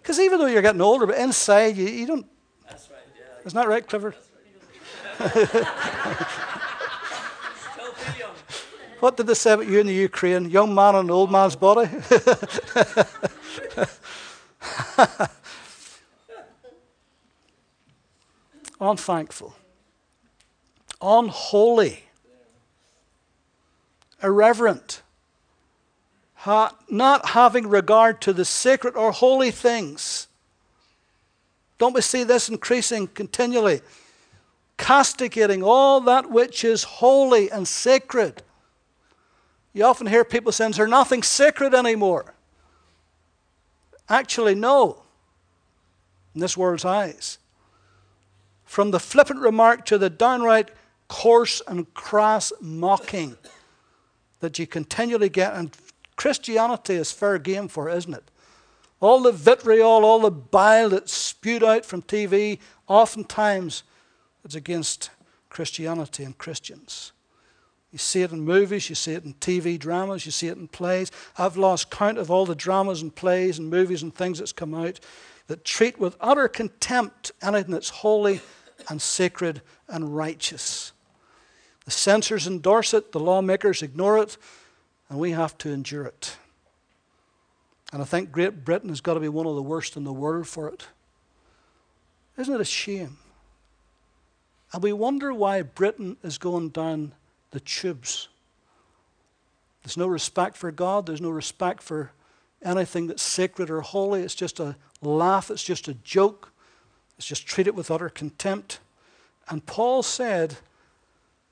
Because 0.08 0.22
even 0.22 0.40
though 0.40 0.46
you're 0.46 0.62
getting 0.62 0.80
older, 0.80 1.06
but 1.06 1.18
inside 1.18 1.76
you, 1.76 1.86
you 1.86 2.08
don't. 2.08 2.26
That's 2.66 2.90
right, 2.90 3.00
yeah. 3.14 3.46
Isn't 3.46 3.58
that 3.58 3.68
right, 3.68 3.86
Clifford? 3.86 4.16
what 9.02 9.18
did 9.18 9.28
they 9.28 9.34
say 9.34 9.52
about 9.52 9.68
you 9.68 9.82
in 9.82 9.88
the 9.88 9.94
Ukraine? 9.94 10.50
Young 10.50 10.74
man 10.74 10.96
in 10.96 11.02
an 11.02 11.12
old 11.12 11.30
man's 11.30 11.58
body? 11.58 11.90
unthankful, 18.80 19.56
unholy, 21.02 22.04
irreverent, 24.22 25.02
ha- 26.36 26.76
not 26.90 27.30
having 27.30 27.68
regard 27.68 28.22
to 28.22 28.34
the 28.34 28.46
sacred 28.46 28.96
or 28.96 29.12
holy 29.12 29.52
things. 29.52 30.28
Don't 31.78 31.94
we 31.94 32.02
see 32.02 32.24
this 32.24 32.50
increasing 32.50 33.08
continually? 33.08 33.82
Castigating 34.78 35.64
all 35.64 36.02
that 36.02 36.30
which 36.30 36.64
is 36.64 36.84
holy 36.84 37.52
and 37.52 37.68
sacred. 37.68 38.42
You 39.74 39.86
often 39.86 40.08
hear 40.08 40.24
people 40.24 40.52
saying 40.52 40.72
there's 40.72 40.90
nothing 40.90 41.22
sacred 41.22 41.74
anymore. 41.74 42.34
Actually, 44.10 44.56
no, 44.56 45.04
in 46.34 46.42
this 46.42 46.56
world's 46.56 46.86
eyes. 46.86 47.38
From 48.68 48.92
the 48.92 49.00
flippant 49.00 49.40
remark 49.40 49.86
to 49.86 49.98
the 49.98 50.10
downright 50.10 50.70
coarse 51.08 51.62
and 51.68 51.92
crass 51.94 52.54
mocking 52.62 53.38
that 54.40 54.60
you 54.60 54.68
continually 54.68 55.30
get. 55.30 55.54
And 55.54 55.76
Christianity 56.16 56.96
is 56.96 57.12
fair 57.12 57.40
game 57.40 57.70
for, 57.70 57.90
isn't 57.90 58.14
it? 58.14 58.30
All 59.00 59.22
the 59.22 59.32
vitriol, 59.32 60.06
all 60.06 60.20
the 60.20 60.32
bile 60.32 60.90
that's 60.90 61.14
spewed 61.14 61.64
out 61.64 61.86
from 61.86 62.02
TV, 62.02 62.60
oftentimes 62.88 63.84
it's 64.44 64.56
against 64.56 65.12
Christianity 65.50 66.24
and 66.24 66.38
Christians. 66.38 67.14
You 67.92 68.00
see 68.00 68.22
it 68.22 68.32
in 68.32 68.42
movies, 68.42 68.90
you 68.90 68.96
see 68.96 69.14
it 69.14 69.24
in 69.24 69.34
TV 69.36 69.80
dramas, 69.80 70.26
you 70.26 70.32
see 70.32 70.48
it 70.48 70.58
in 70.58 70.68
plays. 70.68 71.12
I've 71.38 71.58
lost 71.58 71.90
count 71.90 72.18
of 72.18 72.30
all 72.30 72.46
the 72.46 72.56
dramas 72.56 73.02
and 73.02 73.16
plays 73.16 73.60
and 73.60 73.70
movies 73.70 74.04
and 74.04 74.14
things 74.14 74.40
that's 74.40 74.52
come 74.52 74.74
out 74.74 75.00
that 75.48 75.64
treat 75.64 75.98
with 75.98 76.18
utter 76.20 76.48
contempt 76.48 77.32
anything 77.42 77.72
that's 77.72 77.90
holy 77.90 78.42
and 78.90 79.02
sacred 79.02 79.62
and 79.88 80.16
righteous. 80.16 80.92
The 81.86 81.92
censors 81.92 82.48
endorse 82.48 82.94
it, 82.94 83.12
the 83.12 83.20
lawmakers 83.20 83.82
ignore 83.82 84.18
it, 84.18 84.38
and 85.10 85.20
we 85.20 85.32
have 85.32 85.58
to 85.60 85.70
endure 85.70 86.06
it. 86.06 86.38
And 87.94 88.02
I 88.02 88.06
think 88.06 88.32
Great 88.32 88.66
Britain 88.66 88.90
has 88.90 89.02
got 89.02 89.14
to 89.14 89.20
be 89.20 89.30
one 89.30 89.46
of 89.46 89.56
the 89.56 89.62
worst 89.62 89.96
in 89.96 90.04
the 90.04 90.14
world 90.14 90.48
for 90.48 90.68
it. 90.68 90.88
Isn't 92.38 92.54
it 92.54 92.62
a 92.62 92.66
shame? 92.66 93.18
And 94.74 94.84
we 94.84 94.92
wonder 94.92 95.34
why 95.34 95.62
Britain 95.62 96.18
is 96.24 96.38
going 96.38 96.70
down 96.70 97.14
the 97.52 97.62
tubes. 97.62 98.28
There's 99.84 99.98
no 99.98 100.08
respect 100.08 100.58
for 100.58 100.72
God, 100.72 101.06
there's 101.06 101.22
no 101.22 101.30
respect 101.30 101.82
for 101.82 102.12
anything 102.64 103.08
that's 103.08 103.24
sacred 103.24 103.70
or 103.70 103.82
holy. 103.82 104.22
It's 104.22 104.36
just 104.36 104.60
a 104.60 104.76
laugh, 105.02 105.50
it's 105.50 105.64
just 105.64 105.88
a 105.88 105.94
joke, 105.94 106.52
it's 107.18 107.28
just 107.28 107.48
treat 107.48 107.68
it 107.68 107.76
with 107.76 107.90
utter 107.90 108.10
contempt. 108.10 108.80
And 109.50 109.66
Paul 109.66 110.04
said, 110.04 110.58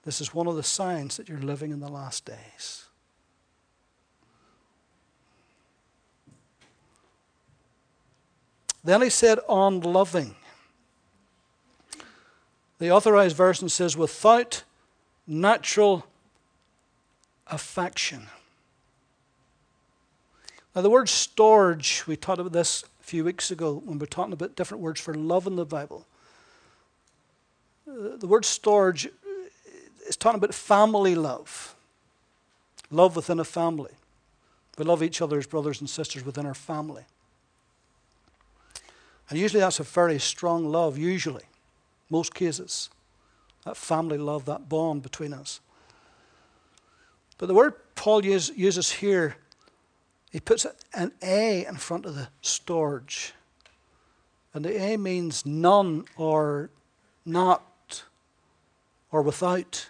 This 0.03 0.21
is 0.21 0.33
one 0.33 0.47
of 0.47 0.55
the 0.55 0.63
signs 0.63 1.17
that 1.17 1.27
you're 1.27 1.39
living 1.39 1.71
in 1.71 1.79
the 1.79 1.89
last 1.89 2.25
days. 2.25 2.85
Then 8.83 9.01
he 9.01 9.09
said, 9.09 9.39
On 9.47 9.81
loving. 9.81 10.35
The 12.77 12.91
authorized 12.91 13.35
version 13.35 13.69
says, 13.69 13.97
Without 13.97 14.63
natural 15.25 16.05
affection. 17.47 18.27
Now, 20.75 20.81
the 20.81 20.89
word 20.89 21.07
storge, 21.07 22.05
we 22.05 22.17
talked 22.17 22.39
about 22.39 22.51
this 22.51 22.83
few 23.05 23.23
weeks 23.23 23.51
ago 23.51 23.83
when 23.85 23.99
we 23.99 23.99
were 23.99 24.07
talking 24.07 24.33
about 24.33 24.55
different 24.55 24.81
words 24.81 24.99
for 24.99 25.13
love 25.13 25.45
in 25.45 25.55
the 25.55 25.65
Bible. 25.65 26.07
Uh, 27.87 28.17
the 28.17 28.25
word 28.25 28.43
storge 28.43 29.07
is 30.07 30.17
talking 30.17 30.39
about 30.39 30.55
family 30.55 31.13
love, 31.13 31.75
love 32.89 33.15
within 33.15 33.39
a 33.39 33.43
family. 33.43 33.91
We 34.79 34.85
love 34.85 35.03
each 35.03 35.21
other 35.21 35.37
as 35.37 35.45
brothers 35.45 35.79
and 35.79 35.89
sisters 35.89 36.25
within 36.25 36.47
our 36.47 36.55
family. 36.55 37.03
And 39.29 39.37
usually 39.37 39.61
that's 39.61 39.79
a 39.79 39.83
very 39.83 40.19
strong 40.19 40.65
love, 40.65 40.97
usually, 40.97 41.45
most 42.09 42.33
cases. 42.33 42.89
That 43.65 43.77
family 43.77 44.17
love, 44.17 44.45
that 44.45 44.67
bond 44.67 45.03
between 45.03 45.31
us. 45.31 45.59
But 47.37 47.47
the 47.47 47.53
word 47.53 47.75
Paul 47.93 48.25
use, 48.25 48.49
uses 48.55 48.91
here 48.91 49.35
he 50.35 50.41
puts 50.41 50.67
an 50.93 51.13
A 51.23 51.65
in 51.65 51.77
front 51.77 52.05
of 52.05 52.13
the 52.13 52.27
storge. 52.43 53.31
And 54.53 54.65
the 54.65 54.77
A 54.77 54.97
means 54.97 55.45
none 55.45 56.03
or 56.17 56.71
not 57.25 58.03
or 59.13 59.21
without. 59.21 59.87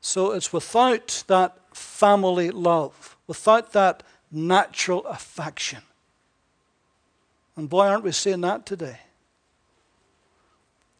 So 0.00 0.32
it's 0.32 0.52
without 0.52 1.22
that 1.28 1.56
family 1.72 2.50
love, 2.50 3.16
without 3.28 3.72
that 3.74 4.02
natural 4.32 5.06
affection. 5.06 5.82
And 7.54 7.68
boy, 7.68 7.86
aren't 7.86 8.02
we 8.02 8.10
seeing 8.10 8.40
that 8.40 8.66
today? 8.66 8.98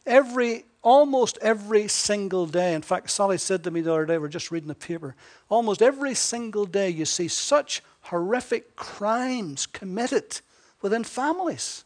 Every 0.05 0.63
almost 0.81 1.37
every 1.41 1.87
single 1.87 2.45
day, 2.45 2.73
in 2.73 2.81
fact, 2.81 3.09
Sally 3.09 3.37
said 3.37 3.63
to 3.63 3.71
me 3.71 3.81
the 3.81 3.91
other 3.91 4.05
day, 4.05 4.17
we're 4.17 4.27
just 4.27 4.51
reading 4.51 4.67
the 4.67 4.75
paper, 4.75 5.15
almost 5.49 5.81
every 5.81 6.13
single 6.13 6.65
day 6.65 6.89
you 6.89 7.05
see 7.05 7.27
such 7.27 7.81
horrific 8.01 8.75
crimes 8.75 9.65
committed 9.65 10.39
within 10.81 11.03
families. 11.03 11.83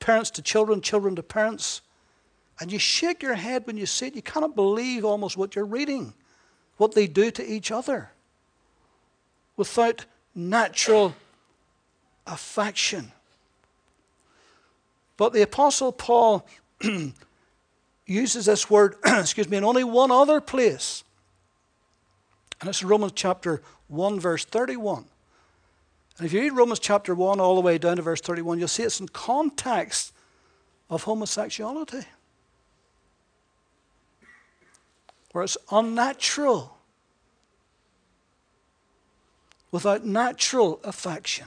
Parents 0.00 0.30
to 0.30 0.42
children, 0.42 0.80
children 0.80 1.14
to 1.16 1.22
parents. 1.22 1.82
And 2.60 2.72
you 2.72 2.78
shake 2.78 3.22
your 3.22 3.34
head 3.34 3.66
when 3.66 3.76
you 3.76 3.86
see 3.86 4.08
it. 4.08 4.16
You 4.16 4.22
cannot 4.22 4.56
believe 4.56 5.04
almost 5.04 5.36
what 5.36 5.54
you're 5.54 5.64
reading, 5.64 6.14
what 6.76 6.94
they 6.94 7.06
do 7.06 7.30
to 7.30 7.44
each 7.44 7.70
other 7.70 8.10
without 9.56 10.04
natural 10.34 11.14
affection. 12.26 13.12
But 15.16 15.32
the 15.32 15.42
Apostle 15.42 15.92
Paul 15.92 16.46
uses 18.06 18.46
this 18.46 18.68
word, 18.68 18.96
excuse 19.04 19.48
me, 19.48 19.56
in 19.56 19.64
only 19.64 19.84
one 19.84 20.10
other 20.10 20.40
place. 20.40 21.04
And 22.60 22.68
it's 22.68 22.82
Romans 22.82 23.12
chapter 23.14 23.62
1, 23.88 24.20
verse 24.20 24.44
31. 24.44 25.04
And 26.18 26.26
if 26.26 26.32
you 26.32 26.40
read 26.40 26.52
Romans 26.52 26.78
chapter 26.78 27.14
1 27.14 27.40
all 27.40 27.54
the 27.54 27.60
way 27.60 27.78
down 27.78 27.96
to 27.96 28.02
verse 28.02 28.20
31, 28.20 28.58
you'll 28.58 28.68
see 28.68 28.82
it's 28.82 29.00
in 29.00 29.08
context 29.08 30.12
of 30.90 31.04
homosexuality, 31.04 32.04
where 35.32 35.42
it's 35.42 35.56
unnatural, 35.70 36.76
without 39.70 40.04
natural 40.04 40.80
affection. 40.84 41.46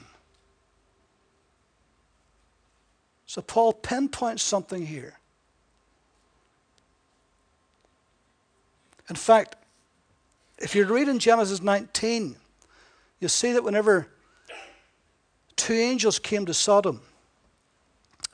So 3.26 3.40
Paul 3.40 3.72
pinpoints 3.72 4.42
something 4.42 4.86
here. 4.86 5.18
In 9.08 9.16
fact, 9.16 9.56
if 10.58 10.74
you 10.74 10.84
read 10.84 11.08
in 11.08 11.18
Genesis 11.18 11.60
19, 11.62 12.36
you'll 13.20 13.28
see 13.28 13.52
that 13.52 13.64
whenever 13.64 14.08
two 15.54 15.74
angels 15.74 16.18
came 16.18 16.46
to 16.46 16.54
Sodom 16.54 17.00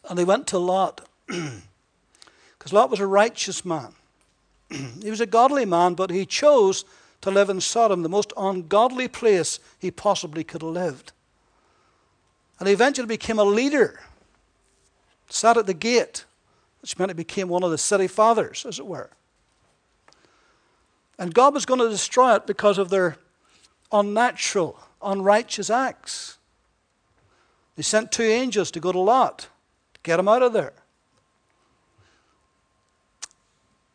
and 0.09 0.19
they 0.19 0.25
went 0.25 0.47
to 0.49 0.59
Lot, 0.59 1.03
because 1.27 2.73
Lot 2.73 2.91
was 2.91 3.01
a 3.01 3.07
righteous 3.07 3.65
man. 3.65 3.93
he 5.03 5.11
was 5.11 5.21
a 5.21 5.27
godly 5.27 5.65
man, 5.65 5.95
but 5.95 6.11
he 6.11 6.27
chose 6.27 6.85
to 7.21 7.31
live 7.31 7.51
in 7.51 7.61
Sodom, 7.61 8.03
the 8.03 8.09
most 8.09 8.33
ungodly 8.37 9.09
place 9.09 9.61
he 9.79 9.91
possibly 9.91 10.43
could 10.43 10.63
have 10.63 10.71
lived. 10.71 11.13
And 12.59 12.69
he 12.69 12.75
eventually 12.75 13.07
became 13.07 13.39
a 13.39 13.45
leader, 13.45 14.01
sat 15.29 15.57
at 15.57 15.67
the 15.67 15.75
gate, 15.75 16.25
which 16.81 16.99
meant 16.99 17.11
he 17.11 17.15
became 17.15 17.49
one 17.49 17.63
of 17.63 17.71
the 17.71 17.79
city 17.79 18.09
fathers, 18.09 18.67
as 18.67 18.79
it 18.79 18.87
were. 18.87 19.11
And 21.19 21.35
God 21.35 21.55
was 21.55 21.67
going 21.67 21.81
to 21.81 21.89
destroy 21.89 22.35
it 22.37 22.47
because 22.47 22.79
of 22.79 22.89
their 22.89 23.17
unnatural, 23.91 24.79
unrighteous 25.03 25.71
acts. 25.71 26.39
He 27.77 27.83
sent 27.83 28.13
two 28.13 28.23
angels 28.23 28.71
to 28.73 28.81
go 28.81 28.93
to 28.93 28.99
Lot 28.99 29.49
to 29.95 30.01
get 30.03 30.19
him 30.19 30.29
out 30.29 30.43
of 30.43 30.53
there. 30.53 30.73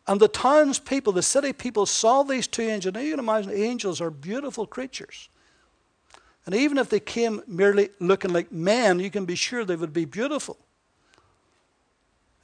And 0.08 0.22
the 0.22 0.30
townspeople, 0.30 1.14
the 1.14 1.22
city 1.22 1.52
people, 1.52 1.86
saw 1.86 2.24
these 2.24 2.48
two 2.48 2.62
angels. 2.62 2.94
Now 2.94 3.02
you 3.02 3.12
can 3.12 3.20
imagine 3.20 3.52
angels 3.52 4.00
are 4.00 4.10
beautiful 4.10 4.66
creatures. 4.66 5.30
And 6.46 6.56
even 6.56 6.78
if 6.78 6.90
they 6.90 7.02
came 7.02 7.42
merely 7.46 7.90
looking 8.00 8.32
like 8.32 8.50
men, 8.50 9.02
you 9.02 9.12
can 9.12 9.26
be 9.26 9.36
sure 9.36 9.66
they 9.66 9.76
would 9.76 9.92
be 9.92 10.06
beautiful. 10.06 10.58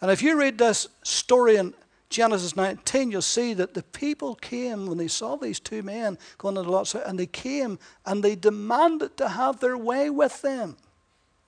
And 0.02 0.12
if 0.12 0.22
you 0.22 0.38
read 0.38 0.58
this 0.58 0.90
story 1.04 1.56
in 1.56 1.74
Genesis 2.14 2.56
19, 2.56 3.10
you'll 3.10 3.24
see 3.24 3.56
that 3.56 3.74
the 3.74 3.82
people 3.82 4.36
came 4.36 4.86
when 4.86 5.00
they 5.00 5.08
saw 5.08 5.36
these 5.36 5.60
two 5.60 5.82
men 5.82 6.20
going 6.38 6.56
into 6.56 6.70
Lot's 6.70 6.94
and 6.94 7.20
they 7.20 7.26
came 7.26 7.80
and 8.06 8.24
they 8.24 8.36
demanded 8.36 9.18
to 9.18 9.30
have 9.30 9.60
their 9.60 9.76
way 9.76 10.12
with 10.12 10.44
them. 10.44 10.78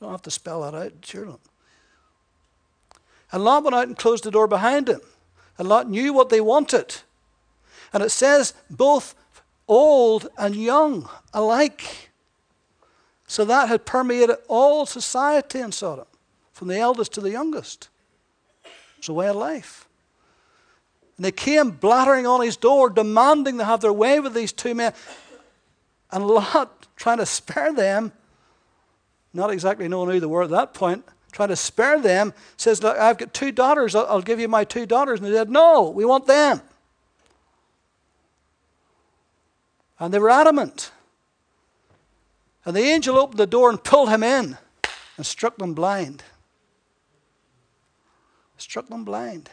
You 0.02 0.08
don't 0.08 0.12
have 0.12 0.24
to 0.24 0.32
spell 0.32 0.64
that 0.64 0.74
out, 0.74 1.02
don't. 1.02 1.40
And 3.32 3.44
Lot 3.44 3.64
went 3.64 3.76
out 3.76 3.88
and 3.88 3.96
closed 3.96 4.24
the 4.24 4.32
door 4.32 4.48
behind 4.48 4.90
him. 4.90 5.02
And 5.60 5.70
Lot 5.70 5.88
knew 5.88 6.14
what 6.14 6.30
they 6.30 6.42
wanted. 6.42 6.96
And 7.94 8.02
it 8.02 8.10
says 8.10 8.56
both 8.68 9.14
old 9.68 10.28
and 10.36 10.56
young 10.56 11.08
alike. 11.32 12.10
So 13.28 13.46
that 13.46 13.70
had 13.70 13.86
permeated 13.86 14.38
all 14.48 14.88
society 14.88 15.60
in 15.60 15.72
Sodom, 15.72 16.08
from 16.54 16.70
the 16.70 16.78
eldest 16.78 17.14
to 17.14 17.22
the 17.22 17.32
youngest. 17.32 17.90
It's 18.98 19.10
a 19.10 19.14
way 19.14 19.28
of 19.28 19.36
life. 19.36 19.85
And 21.18 21.26
they 21.26 21.32
came 21.32 21.72
blattering 21.72 22.28
on 22.28 22.42
his 22.42 22.58
door, 22.58 22.90
demanding 22.90 23.58
to 23.58 23.66
have 23.66 23.82
their 23.82 23.94
way 23.94 24.20
with 24.20 24.34
these 24.34 24.52
two 24.52 24.76
men. 24.76 24.94
And 26.12 26.26
Lot, 26.26 26.88
trying 26.96 27.18
to 27.18 27.26
spare 27.26 27.74
them, 27.74 28.12
not 29.34 29.52
exactly 29.52 29.88
knowing 29.88 30.10
who 30.12 30.20
they 30.20 30.26
were 30.26 30.44
at 30.44 30.50
that 30.50 30.74
point, 30.74 31.06
trying 31.32 31.50
to 31.50 31.56
spare 31.56 32.00
them, 32.00 32.34
says, 32.58 32.82
Look, 32.84 32.98
I've 32.98 33.18
got 33.18 33.34
two 33.34 33.52
daughters. 33.52 33.96
I'll, 33.96 34.06
I'll 34.08 34.22
give 34.22 34.40
you 34.40 34.48
my 34.48 34.64
two 34.64 34.86
daughters. 34.86 35.20
And 35.20 35.28
they 35.28 35.34
said, 35.34 35.50
No, 35.50 35.90
we 35.90 36.06
want 36.06 36.28
them. 36.28 36.62
And 40.00 40.14
they 40.14 40.20
were 40.20 40.30
adamant. 40.30 40.92
And 42.66 42.76
the 42.76 42.82
angel 42.82 43.18
opened 43.18 43.40
the 43.40 43.48
door 43.48 43.70
and 43.70 43.82
pulled 43.82 44.10
him 44.10 44.24
in 44.24 44.58
and 45.18 45.26
struck 45.26 45.58
them 45.58 45.74
blind. 45.74 46.24
Struck 48.58 48.88
them 48.88 49.06
blind. 49.06 49.50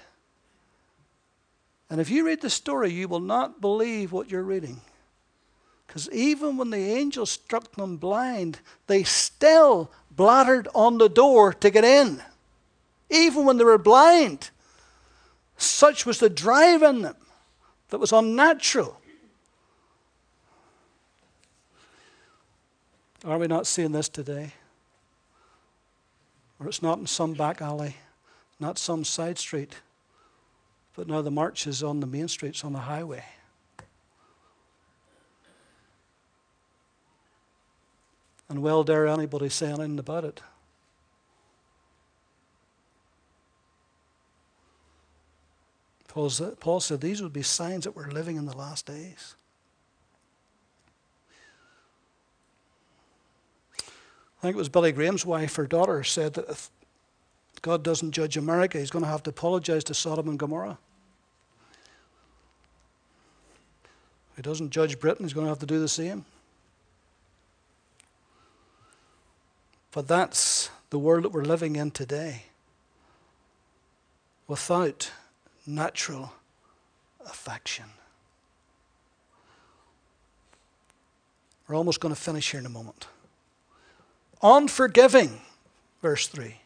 And 1.92 2.00
if 2.00 2.08
you 2.08 2.24
read 2.24 2.40
the 2.40 2.48
story, 2.48 2.90
you 2.90 3.06
will 3.06 3.20
not 3.20 3.60
believe 3.60 4.12
what 4.12 4.30
you're 4.30 4.42
reading. 4.42 4.80
Because 5.86 6.08
even 6.08 6.56
when 6.56 6.70
the 6.70 6.78
angel 6.78 7.26
struck 7.26 7.70
them 7.72 7.98
blind, 7.98 8.60
they 8.86 9.02
still 9.02 9.90
blattered 10.10 10.68
on 10.74 10.96
the 10.96 11.10
door 11.10 11.52
to 11.52 11.68
get 11.68 11.84
in. 11.84 12.22
Even 13.10 13.44
when 13.44 13.58
they 13.58 13.64
were 13.64 13.76
blind. 13.76 14.48
Such 15.58 16.06
was 16.06 16.18
the 16.18 16.30
drive 16.30 16.82
in 16.82 17.02
them 17.02 17.16
that 17.90 17.98
was 17.98 18.10
unnatural. 18.10 18.98
Are 23.22 23.36
we 23.36 23.48
not 23.48 23.66
seeing 23.66 23.92
this 23.92 24.08
today? 24.08 24.54
Or 26.58 26.68
it's 26.68 26.80
not 26.80 27.00
in 27.00 27.06
some 27.06 27.34
back 27.34 27.60
alley, 27.60 27.96
not 28.58 28.78
some 28.78 29.04
side 29.04 29.38
street 29.38 29.74
but 30.94 31.08
now 31.08 31.22
the 31.22 31.30
march 31.30 31.66
is 31.66 31.82
on 31.82 32.00
the 32.00 32.06
main 32.06 32.28
streets, 32.28 32.64
on 32.64 32.72
the 32.72 32.80
highway. 32.80 33.24
And 38.48 38.60
well 38.62 38.84
dare 38.84 39.06
anybody 39.06 39.48
say 39.48 39.68
anything 39.68 39.98
about 39.98 40.24
it. 40.24 40.42
Paul 46.08 46.80
said 46.80 47.00
these 47.00 47.22
would 47.22 47.32
be 47.32 47.42
signs 47.42 47.84
that 47.84 47.96
we're 47.96 48.10
living 48.10 48.36
in 48.36 48.44
the 48.44 48.54
last 48.54 48.84
days. 48.84 49.34
I 53.78 54.42
think 54.42 54.54
it 54.54 54.58
was 54.58 54.68
Billy 54.68 54.92
Graham's 54.92 55.24
wife, 55.24 55.56
her 55.56 55.66
daughter 55.66 56.04
said 56.04 56.34
that 56.34 56.68
God 57.62 57.84
doesn't 57.84 58.10
judge 58.10 58.36
America, 58.36 58.78
he's 58.78 58.90
going 58.90 59.04
to 59.04 59.10
have 59.10 59.22
to 59.22 59.30
apologize 59.30 59.84
to 59.84 59.94
Sodom 59.94 60.28
and 60.28 60.38
Gomorrah. 60.38 60.78
If 64.32 64.36
he 64.36 64.42
doesn't 64.42 64.70
judge 64.70 64.98
Britain, 64.98 65.24
he's 65.24 65.32
going 65.32 65.46
to 65.46 65.50
have 65.50 65.60
to 65.60 65.66
do 65.66 65.78
the 65.78 65.88
same. 65.88 66.24
But 69.92 70.08
that's 70.08 70.70
the 70.90 70.98
world 70.98 71.24
that 71.24 71.28
we're 71.28 71.44
living 71.44 71.76
in 71.76 71.90
today 71.90 72.44
without 74.48 75.12
natural 75.66 76.32
affection. 77.24 77.84
We're 81.68 81.76
almost 81.76 82.00
going 82.00 82.14
to 82.14 82.20
finish 82.20 82.50
here 82.50 82.60
in 82.60 82.66
a 82.66 82.70
moment. 82.70 83.06
Unforgiving, 84.42 85.40
verse 86.00 86.26
3. 86.26 86.56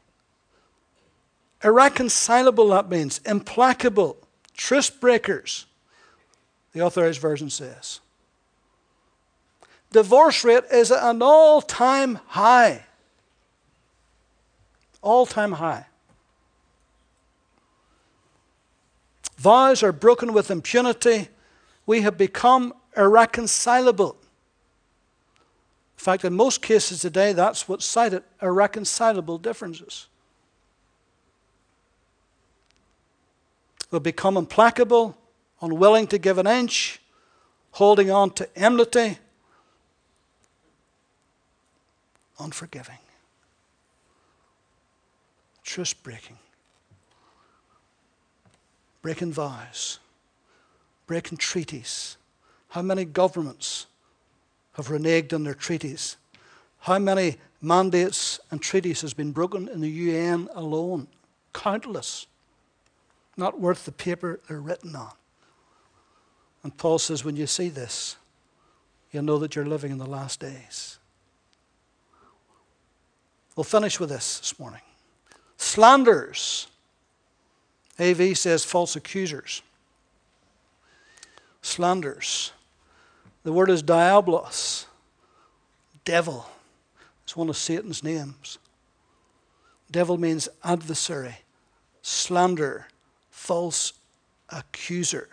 Irreconcilable, 1.63 2.69
that 2.69 2.89
means. 2.89 3.21
Implacable. 3.25 4.17
Truce 4.57 4.91
breakers, 4.91 5.67
the 6.73 6.81
authorized 6.81 7.21
version 7.21 7.51
says. 7.51 8.01
Divorce 9.93 10.45
rate 10.45 10.65
is 10.73 10.91
at 10.91 11.03
an 11.03 11.23
all 11.23 11.61
time 11.61 12.21
high. 12.27 12.85
All 15.03 15.27
time 15.27 15.53
high. 15.53 15.87
Vows 19.37 19.83
are 19.83 19.93
broken 19.93 20.33
with 20.33 20.51
impunity. 20.51 21.29
We 21.85 22.01
have 22.01 22.19
become 22.19 22.73
irreconcilable. 22.97 24.17
In 25.99 26.03
fact, 26.03 26.25
in 26.25 26.35
most 26.35 26.63
cases 26.63 27.01
today, 27.01 27.33
that's 27.33 27.69
what's 27.69 27.85
cited 27.85 28.23
irreconcilable 28.41 29.39
differences. 29.39 30.07
We've 33.91 34.03
become 34.03 34.37
implacable, 34.37 35.17
unwilling 35.61 36.07
to 36.09 36.19
give 36.19 36.39
an 36.39 36.47
inch, 36.47 37.01
holding 37.73 38.11
on 38.11 38.31
to 38.33 38.49
enmity, 38.59 39.19
unforgiving, 42.39 42.99
truce 45.63 45.95
breaking 45.95 46.39
breaking 49.07 49.33
vows, 49.33 50.01
breaking 51.07 51.39
treaties. 51.39 52.17
How 52.71 52.83
many 52.83 53.05
governments 53.05 53.87
have 54.73 54.89
reneged 54.89 55.33
on 55.33 55.45
their 55.45 55.55
treaties? 55.55 56.17
How 56.81 56.99
many 56.99 57.37
mandates 57.63 58.41
and 58.51 58.61
treaties 58.61 59.03
has 59.03 59.15
been 59.15 59.31
broken 59.31 59.69
in 59.69 59.81
the 59.81 59.89
UN 59.89 60.49
alone? 60.57 61.07
Countless. 61.53 62.27
Not 63.37 63.61
worth 63.61 63.85
the 63.85 63.93
paper 63.93 64.41
they're 64.49 64.61
written 64.61 64.97
on. 64.97 65.13
And 66.63 66.77
Paul 66.77 66.99
says, 66.99 67.25
when 67.25 67.37
you 67.37 67.47
see 67.47 67.69
this, 67.69 68.17
you'll 69.13 69.23
know 69.23 69.39
that 69.39 69.55
you're 69.55 69.67
living 69.67 69.93
in 69.93 69.99
the 69.99 70.07
last 70.07 70.41
days. 70.41 70.99
We'll 73.55 73.65
finish 73.65 74.01
with 74.01 74.09
this 74.09 74.41
this 74.41 74.59
morning. 74.59 74.83
Slanders 75.57 76.69
AV 77.99 78.37
says 78.37 78.65
false 78.65 78.97
accusers, 78.97 79.63
slanders. 81.63 82.53
The 83.43 83.53
word 83.53 83.71
is 83.71 83.83
diabolos, 83.83 84.87
devil. 86.05 86.47
It's 87.25 87.37
one 87.37 87.49
of 87.49 87.57
Satan's 87.57 88.05
names. 88.05 88.59
Devil 89.91 90.19
means 90.19 90.49
adversary, 90.63 91.37
slander, 92.03 92.89
false 93.47 93.93
accuser. 94.49 95.29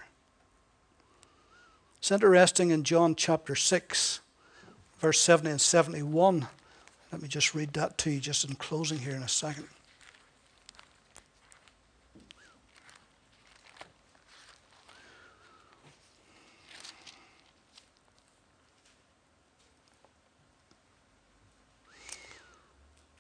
It's 1.97 2.11
interesting 2.11 2.70
in 2.70 2.84
John 2.84 3.16
chapter 3.16 3.55
6, 3.55 4.20
verse 4.99 5.20
70 5.20 5.49
and 5.49 5.59
71. 5.59 6.47
Let 7.11 7.22
me 7.24 7.28
just 7.28 7.55
read 7.55 7.74
that 7.74 7.97
to 7.97 8.11
you 8.11 8.20
just 8.20 8.47
in 8.47 8.53
closing 8.53 8.99
here 8.99 9.16
in 9.16 9.24
a 9.24 9.28
second. 9.28 9.66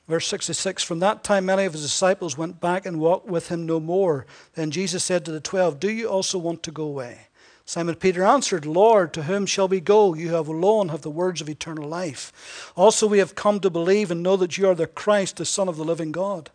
Verse 0.07 0.27
66 0.27 0.83
From 0.83 0.99
that 0.99 1.23
time, 1.23 1.45
many 1.45 1.65
of 1.65 1.73
his 1.73 1.83
disciples 1.83 2.37
went 2.37 2.59
back 2.59 2.85
and 2.85 2.99
walked 2.99 3.27
with 3.27 3.49
him 3.49 3.65
no 3.65 3.79
more. 3.79 4.25
Then 4.55 4.71
Jesus 4.71 5.03
said 5.03 5.25
to 5.25 5.31
the 5.31 5.39
twelve, 5.39 5.79
Do 5.79 5.89
you 5.89 6.07
also 6.07 6.37
want 6.37 6.63
to 6.63 6.71
go 6.71 6.83
away? 6.83 7.27
Simon 7.65 7.95
Peter 7.95 8.25
answered, 8.25 8.65
Lord, 8.65 9.13
to 9.13 9.23
whom 9.23 9.45
shall 9.45 9.69
we 9.69 9.79
go? 9.79 10.13
You 10.13 10.33
have 10.33 10.49
alone 10.49 10.89
have 10.89 11.01
the 11.01 11.09
words 11.09 11.39
of 11.39 11.47
eternal 11.47 11.87
life. 11.87 12.73
Also, 12.75 13.07
we 13.07 13.19
have 13.19 13.35
come 13.35 13.61
to 13.61 13.69
believe 13.69 14.11
and 14.11 14.21
know 14.21 14.35
that 14.35 14.57
you 14.57 14.67
are 14.67 14.75
the 14.75 14.85
Christ, 14.85 15.37
the 15.37 15.45
Son 15.45 15.69
of 15.69 15.77
the 15.77 15.85
living 15.85 16.11
God. 16.11 16.49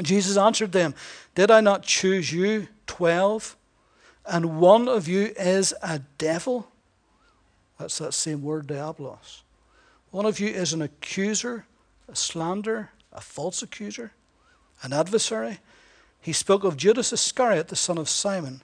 Jesus 0.00 0.36
answered 0.36 0.70
them, 0.72 0.94
Did 1.34 1.50
I 1.50 1.60
not 1.60 1.82
choose 1.82 2.32
you, 2.32 2.68
twelve, 2.86 3.56
and 4.24 4.60
one 4.60 4.88
of 4.88 5.08
you 5.08 5.32
is 5.36 5.74
a 5.82 6.00
devil? 6.18 6.68
That's 7.78 7.98
that 7.98 8.14
same 8.14 8.42
word, 8.42 8.68
diabolos. 8.68 9.42
One 10.12 10.24
of 10.24 10.38
you 10.38 10.48
is 10.48 10.72
an 10.72 10.82
accuser 10.82 11.66
a 12.08 12.16
slanderer, 12.16 12.90
a 13.12 13.20
false 13.20 13.62
accuser, 13.62 14.12
an 14.82 14.92
adversary. 14.92 15.58
He 16.20 16.32
spoke 16.32 16.64
of 16.64 16.76
Judas 16.76 17.12
Iscariot, 17.12 17.68
the 17.68 17.76
son 17.76 17.98
of 17.98 18.08
Simon, 18.08 18.62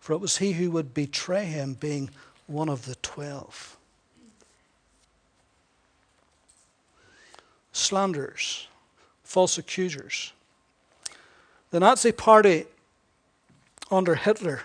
for 0.00 0.12
it 0.12 0.20
was 0.20 0.38
he 0.38 0.52
who 0.52 0.70
would 0.70 0.94
betray 0.94 1.46
him, 1.46 1.74
being 1.74 2.10
one 2.46 2.68
of 2.68 2.84
the 2.84 2.94
twelve. 2.96 3.76
Slanderers, 7.72 8.68
false 9.22 9.58
accusers. 9.58 10.32
The 11.70 11.80
Nazi 11.80 12.12
Party 12.12 12.66
under 13.90 14.14
Hitler 14.14 14.62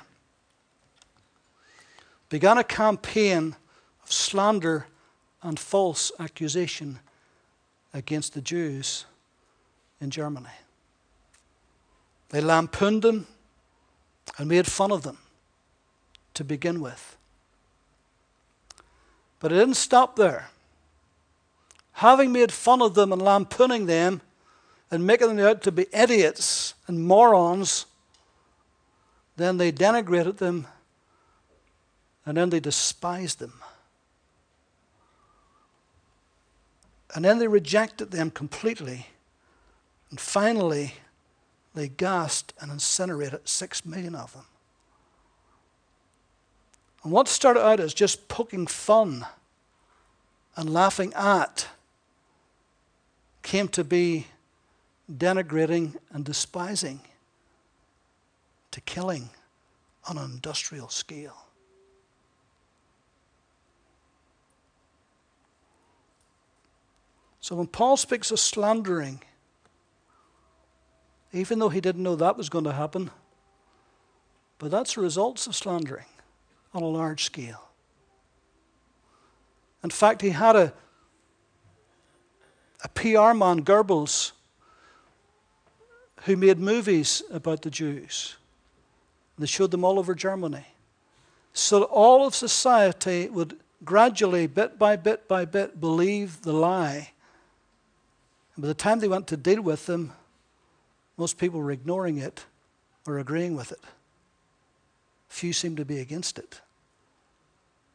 began 2.29 2.57
a 2.57 2.63
campaign 2.63 3.55
of 4.03 4.11
slander 4.11 4.85
and 5.41 5.59
false 5.59 6.11
accusation 6.19 6.99
against 7.93 8.33
the 8.33 8.41
Jews 8.41 9.05
in 9.99 10.09
Germany. 10.09 10.49
They 12.29 12.41
lampooned 12.41 13.01
them 13.01 13.27
and 14.37 14.47
made 14.47 14.67
fun 14.67 14.91
of 14.91 15.03
them 15.03 15.17
to 16.35 16.43
begin 16.43 16.79
with. 16.79 17.17
But 19.39 19.51
it 19.51 19.55
didn't 19.55 19.75
stop 19.75 20.15
there. 20.15 20.49
Having 21.93 22.31
made 22.31 22.51
fun 22.51 22.81
of 22.81 22.93
them 22.93 23.11
and 23.11 23.21
lampooning 23.21 23.85
them 23.85 24.21
and 24.91 25.05
making 25.05 25.35
them 25.35 25.45
out 25.45 25.61
to 25.63 25.71
be 25.71 25.87
idiots 25.93 26.75
and 26.87 27.05
morons, 27.05 27.85
then 29.35 29.57
they 29.57 29.71
denigrated 29.71 30.37
them 30.37 30.67
and 32.25 32.37
then 32.37 32.49
they 32.49 32.59
despised 32.59 33.39
them. 33.39 33.53
And 37.15 37.25
then 37.25 37.39
they 37.39 37.47
rejected 37.47 38.11
them 38.11 38.29
completely. 38.31 39.07
And 40.09 40.19
finally, 40.19 40.95
they 41.73 41.87
gassed 41.87 42.53
and 42.59 42.71
incinerated 42.71 43.47
six 43.47 43.85
million 43.85 44.15
of 44.15 44.33
them. 44.33 44.45
And 47.03 47.11
what 47.11 47.27
started 47.27 47.65
out 47.65 47.79
as 47.79 47.93
just 47.93 48.27
poking 48.27 48.67
fun 48.67 49.25
and 50.55 50.73
laughing 50.73 51.13
at 51.13 51.67
came 53.41 53.67
to 53.69 53.83
be 53.83 54.27
denigrating 55.11 55.95
and 56.11 56.25
despising 56.25 57.01
to 58.71 58.81
killing 58.81 59.29
on 60.07 60.17
an 60.17 60.25
industrial 60.25 60.89
scale. 60.89 61.45
So 67.49 67.55
when 67.55 67.65
Paul 67.65 67.97
speaks 67.97 68.29
of 68.29 68.39
slandering, 68.39 69.23
even 71.33 71.57
though 71.57 71.69
he 71.69 71.81
didn't 71.81 72.03
know 72.03 72.15
that 72.15 72.37
was 72.37 72.47
going 72.47 72.65
to 72.65 72.73
happen, 72.73 73.09
but 74.59 74.69
that's 74.69 74.93
the 74.93 75.01
results 75.01 75.47
of 75.47 75.55
slandering 75.55 76.05
on 76.75 76.83
a 76.83 76.87
large 76.87 77.23
scale. 77.23 77.71
In 79.83 79.89
fact, 79.89 80.21
he 80.21 80.29
had 80.29 80.55
a 80.55 80.73
a 82.83 82.89
PR 82.89 83.33
man, 83.33 83.63
Goebbels, 83.63 84.33
who 86.25 86.35
made 86.35 86.59
movies 86.59 87.23
about 87.31 87.63
the 87.63 87.71
Jews. 87.71 88.35
They 89.39 89.47
showed 89.47 89.71
them 89.71 89.83
all 89.83 89.97
over 89.97 90.13
Germany. 90.13 90.67
So 91.53 91.81
all 91.85 92.27
of 92.27 92.35
society 92.35 93.27
would 93.27 93.57
gradually, 93.83 94.45
bit 94.45 94.77
by 94.77 94.97
bit 94.97 95.27
by 95.27 95.45
bit, 95.45 95.81
believe 95.81 96.43
the 96.43 96.53
lie. 96.53 97.13
By 98.59 98.67
the 98.67 98.73
time 98.73 98.99
they 98.99 99.07
went 99.07 99.27
to 99.27 99.37
deal 99.37 99.61
with 99.61 99.85
them, 99.85 100.11
most 101.15 101.37
people 101.37 101.61
were 101.61 101.71
ignoring 101.71 102.17
it 102.17 102.43
or 103.07 103.17
agreeing 103.17 103.55
with 103.55 103.71
it. 103.71 103.79
Few 105.29 105.53
seemed 105.53 105.77
to 105.77 105.85
be 105.85 105.99
against 105.99 106.37
it 106.37 106.59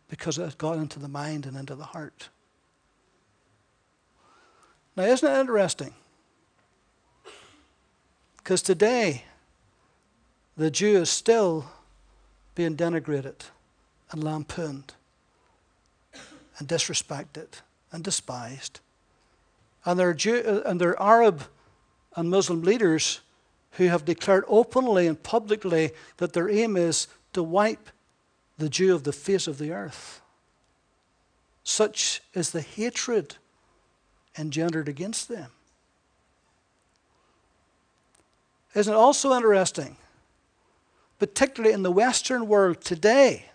because 0.09 0.39
it 0.39 0.45
had 0.45 0.57
got 0.57 0.79
into 0.79 0.99
the 0.99 1.09
mind 1.09 1.45
and 1.45 1.55
into 1.55 1.75
the 1.75 1.85
heart. 1.85 2.31
Now, 4.97 5.03
isn't 5.03 5.31
it 5.31 5.39
interesting? 5.39 5.93
Because 8.39 8.63
today, 8.63 9.25
the 10.57 10.71
Jew 10.71 10.97
is 10.97 11.11
still 11.11 11.67
being 12.55 12.75
denigrated 12.75 13.51
and 14.13 14.25
lampooned 14.25 14.95
and 16.59 16.67
disrespected 16.67 17.61
and 17.93 18.03
despised. 18.03 18.81
And 19.85 19.99
there, 19.99 20.09
are 20.09 20.15
Jew, 20.15 20.43
uh, 20.47 20.69
and 20.69 20.81
there 20.81 21.01
are 21.01 21.23
Arab 21.23 21.45
and 22.17 22.31
Muslim 22.31 22.63
leaders 22.63 23.21
who 23.73 23.87
have 23.89 24.05
declared 24.05 24.45
openly 24.49 25.07
and 25.07 25.21
publicly 25.23 25.91
that 26.19 26.33
their 26.33 26.49
aim 26.49 26.77
is 26.77 27.09
to 27.33 27.43
wipe 27.43 27.91
the 28.57 28.69
Jew 28.69 28.95
of 28.95 29.05
the 29.05 29.13
face 29.13 29.47
of 29.47 29.59
the 29.59 29.73
earth. 29.73 30.21
Such 31.65 32.23
is 32.35 32.51
the 32.51 32.61
hatred 32.61 33.37
engendered 34.39 34.89
against 34.89 35.29
them. 35.29 35.51
Isn't 38.75 38.93
it 38.93 38.97
also 38.97 39.35
interesting, 39.35 39.97
particularly 41.19 41.75
in 41.75 41.83
the 41.83 41.93
Western 41.93 42.49
world 42.49 42.81
today, 42.81 43.47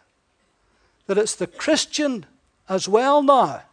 that 1.07 1.17
it's 1.17 1.35
the 1.35 1.47
Christian 1.47 2.25
as 2.67 2.87
well 2.87 3.21
now? 3.21 3.63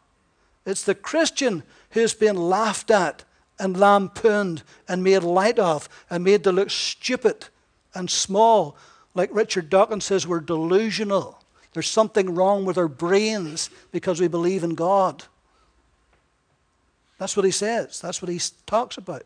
It's 0.65 0.83
the 0.83 0.95
Christian 0.95 1.63
who's 1.91 2.15
been 2.15 2.37
laughed 2.37 2.91
at 2.91 3.25
and 3.59 3.79
lampooned 3.79 4.63
and 4.89 5.03
made 5.03 5.23
light 5.23 5.59
of 5.59 5.89
and 6.11 6.25
made 6.25 6.45
to 6.45 6.53
look 6.53 6.71
stupid 6.71 7.49
and 7.95 8.11
small. 8.11 8.77
Like 9.15 9.31
Richard 9.33 9.71
Dawkins 9.71 10.05
says, 10.05 10.27
we're 10.27 10.41
delusional. 10.41 11.43
There's 11.73 11.89
something 11.89 12.35
wrong 12.35 12.65
with 12.65 12.79
our 12.79 12.89
brains 12.89 13.71
because 13.93 14.21
we 14.21 14.29
believe 14.29 14.65
in 14.65 14.75
God. 14.75 15.25
That's 17.19 17.37
what 17.37 17.47
he 17.47 17.51
says. 17.51 18.01
That's 18.01 18.21
what 18.21 18.31
he 18.31 18.41
talks 18.67 18.99
about. 18.99 19.25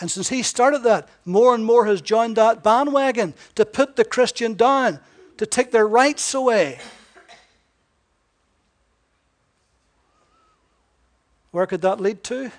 And 0.00 0.10
since 0.10 0.28
he 0.28 0.42
started 0.42 0.82
that, 0.82 1.08
more 1.24 1.54
and 1.54 1.64
more 1.64 1.86
has 1.86 2.00
joined 2.00 2.36
that 2.36 2.62
bandwagon 2.62 3.32
to 3.54 3.64
put 3.64 3.96
the 3.96 4.04
Christian 4.04 4.54
down, 4.54 5.00
to 5.38 5.46
take 5.46 5.70
their 5.70 5.86
rights 5.86 6.34
away. 6.34 6.78
Where 11.54 11.66
could 11.66 11.82
that 11.82 12.00
lead 12.00 12.24
to? 12.24 12.50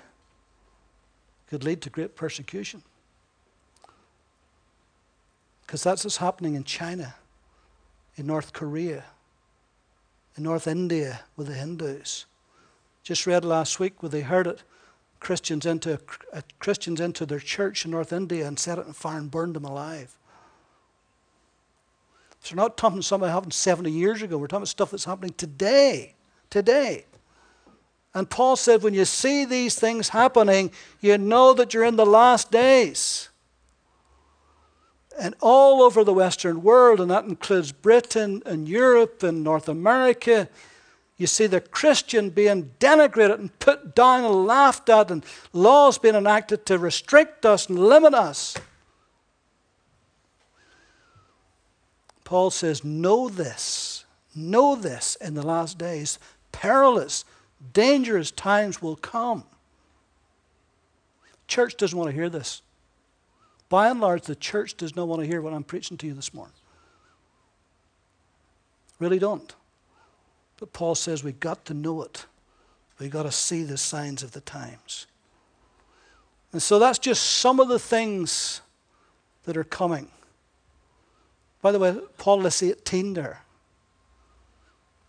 Could 1.50 1.64
lead 1.64 1.82
to 1.82 1.90
great 1.90 2.16
persecution. 2.16 2.82
Because 5.60 5.82
that's 5.82 6.02
what's 6.02 6.16
happening 6.16 6.54
in 6.54 6.64
China, 6.64 7.14
in 8.16 8.26
North 8.26 8.54
Korea, 8.54 9.04
in 10.34 10.44
North 10.44 10.66
India 10.66 11.20
with 11.36 11.48
the 11.48 11.52
Hindus. 11.52 12.24
Just 13.02 13.26
read 13.26 13.44
last 13.44 13.78
week 13.78 14.02
where 14.02 14.08
they 14.08 14.22
heard 14.22 14.46
it 14.46 14.62
Christians 15.20 15.66
into, 15.66 16.00
uh, 16.32 16.40
Christians 16.58 16.98
into 16.98 17.26
their 17.26 17.38
church 17.38 17.84
in 17.84 17.90
North 17.90 18.14
India 18.14 18.48
and 18.48 18.58
set 18.58 18.78
it 18.78 18.86
on 18.86 18.94
fire 18.94 19.18
and 19.18 19.30
burned 19.30 19.56
them 19.56 19.66
alive. 19.66 20.16
So 22.40 22.54
we're 22.56 22.62
not 22.62 22.78
talking 22.78 23.02
something 23.02 23.26
that 23.26 23.34
happened 23.34 23.52
70 23.52 23.90
years 23.90 24.22
ago. 24.22 24.38
We're 24.38 24.46
talking 24.46 24.62
about 24.62 24.68
stuff 24.68 24.92
that's 24.92 25.04
happening 25.04 25.34
today. 25.36 26.14
Today. 26.48 27.04
And 28.16 28.30
Paul 28.30 28.56
said, 28.56 28.82
when 28.82 28.94
you 28.94 29.04
see 29.04 29.44
these 29.44 29.74
things 29.74 30.08
happening, 30.08 30.70
you 31.02 31.18
know 31.18 31.52
that 31.52 31.74
you're 31.74 31.84
in 31.84 31.96
the 31.96 32.06
last 32.06 32.50
days. 32.50 33.28
And 35.20 35.34
all 35.42 35.82
over 35.82 36.02
the 36.02 36.14
Western 36.14 36.62
world, 36.62 36.98
and 36.98 37.10
that 37.10 37.26
includes 37.26 37.72
Britain 37.72 38.42
and 38.46 38.66
Europe 38.66 39.22
and 39.22 39.44
North 39.44 39.68
America, 39.68 40.48
you 41.18 41.26
see 41.26 41.46
the 41.46 41.60
Christian 41.60 42.30
being 42.30 42.70
denigrated 42.80 43.38
and 43.38 43.58
put 43.58 43.94
down 43.94 44.24
and 44.24 44.46
laughed 44.46 44.88
at, 44.88 45.10
and 45.10 45.22
laws 45.52 45.98
being 45.98 46.14
enacted 46.14 46.64
to 46.66 46.78
restrict 46.78 47.44
us 47.44 47.68
and 47.68 47.78
limit 47.78 48.14
us. 48.14 48.56
Paul 52.24 52.50
says, 52.50 52.82
Know 52.82 53.28
this, 53.28 54.06
know 54.34 54.74
this 54.74 55.16
in 55.16 55.34
the 55.34 55.46
last 55.46 55.76
days, 55.76 56.18
perilous, 56.50 57.26
dangerous 57.72 58.30
times 58.30 58.80
will 58.80 58.96
come. 58.96 59.44
Church 61.48 61.76
doesn't 61.76 61.96
want 61.96 62.10
to 62.10 62.14
hear 62.14 62.28
this. 62.28 62.62
By 63.68 63.88
and 63.88 64.00
large, 64.00 64.22
the 64.22 64.36
church 64.36 64.76
does 64.76 64.94
not 64.94 65.08
want 65.08 65.22
to 65.22 65.26
hear 65.26 65.40
what 65.40 65.52
I'm 65.52 65.64
preaching 65.64 65.96
to 65.98 66.06
you 66.06 66.14
this 66.14 66.32
morning. 66.32 66.54
Really 68.98 69.18
don't. 69.18 69.54
But 70.58 70.72
Paul 70.72 70.94
says 70.94 71.22
we've 71.22 71.40
got 71.40 71.64
to 71.66 71.74
know 71.74 72.02
it. 72.02 72.26
We've 72.98 73.10
got 73.10 73.24
to 73.24 73.32
see 73.32 73.62
the 73.62 73.76
signs 73.76 74.22
of 74.22 74.32
the 74.32 74.40
times. 74.40 75.06
And 76.52 76.62
so 76.62 76.78
that's 76.78 76.98
just 76.98 77.22
some 77.22 77.60
of 77.60 77.68
the 77.68 77.78
things 77.78 78.62
that 79.44 79.56
are 79.56 79.64
coming. 79.64 80.08
By 81.60 81.72
the 81.72 81.78
way, 81.78 81.96
Paul 82.16 82.38
lists 82.38 82.62
18 82.62 83.14
there. 83.14 83.42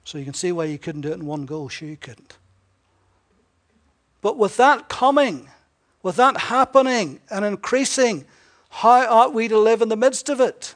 So 0.04 0.18
you 0.18 0.26
can 0.26 0.34
see 0.34 0.52
why 0.52 0.66
you 0.66 0.78
couldn't 0.78 1.02
do 1.02 1.12
it 1.12 1.16
in 1.16 1.26
one 1.26 1.46
go. 1.46 1.68
Sure, 1.68 1.88
you 1.88 1.98
couldn't. 1.98 2.38
But 4.22 4.38
with 4.38 4.58
that 4.58 4.90
coming, 4.90 5.50
with 6.04 6.16
that 6.16 6.38
happening 6.38 7.20
and 7.30 7.46
increasing, 7.46 8.26
how 8.70 9.08
ought 9.08 9.34
we 9.34 9.48
to 9.48 9.58
live 9.58 9.82
in 9.82 9.90
the 9.90 9.96
midst 9.96 10.30
of 10.30 10.40
it? 10.40 10.76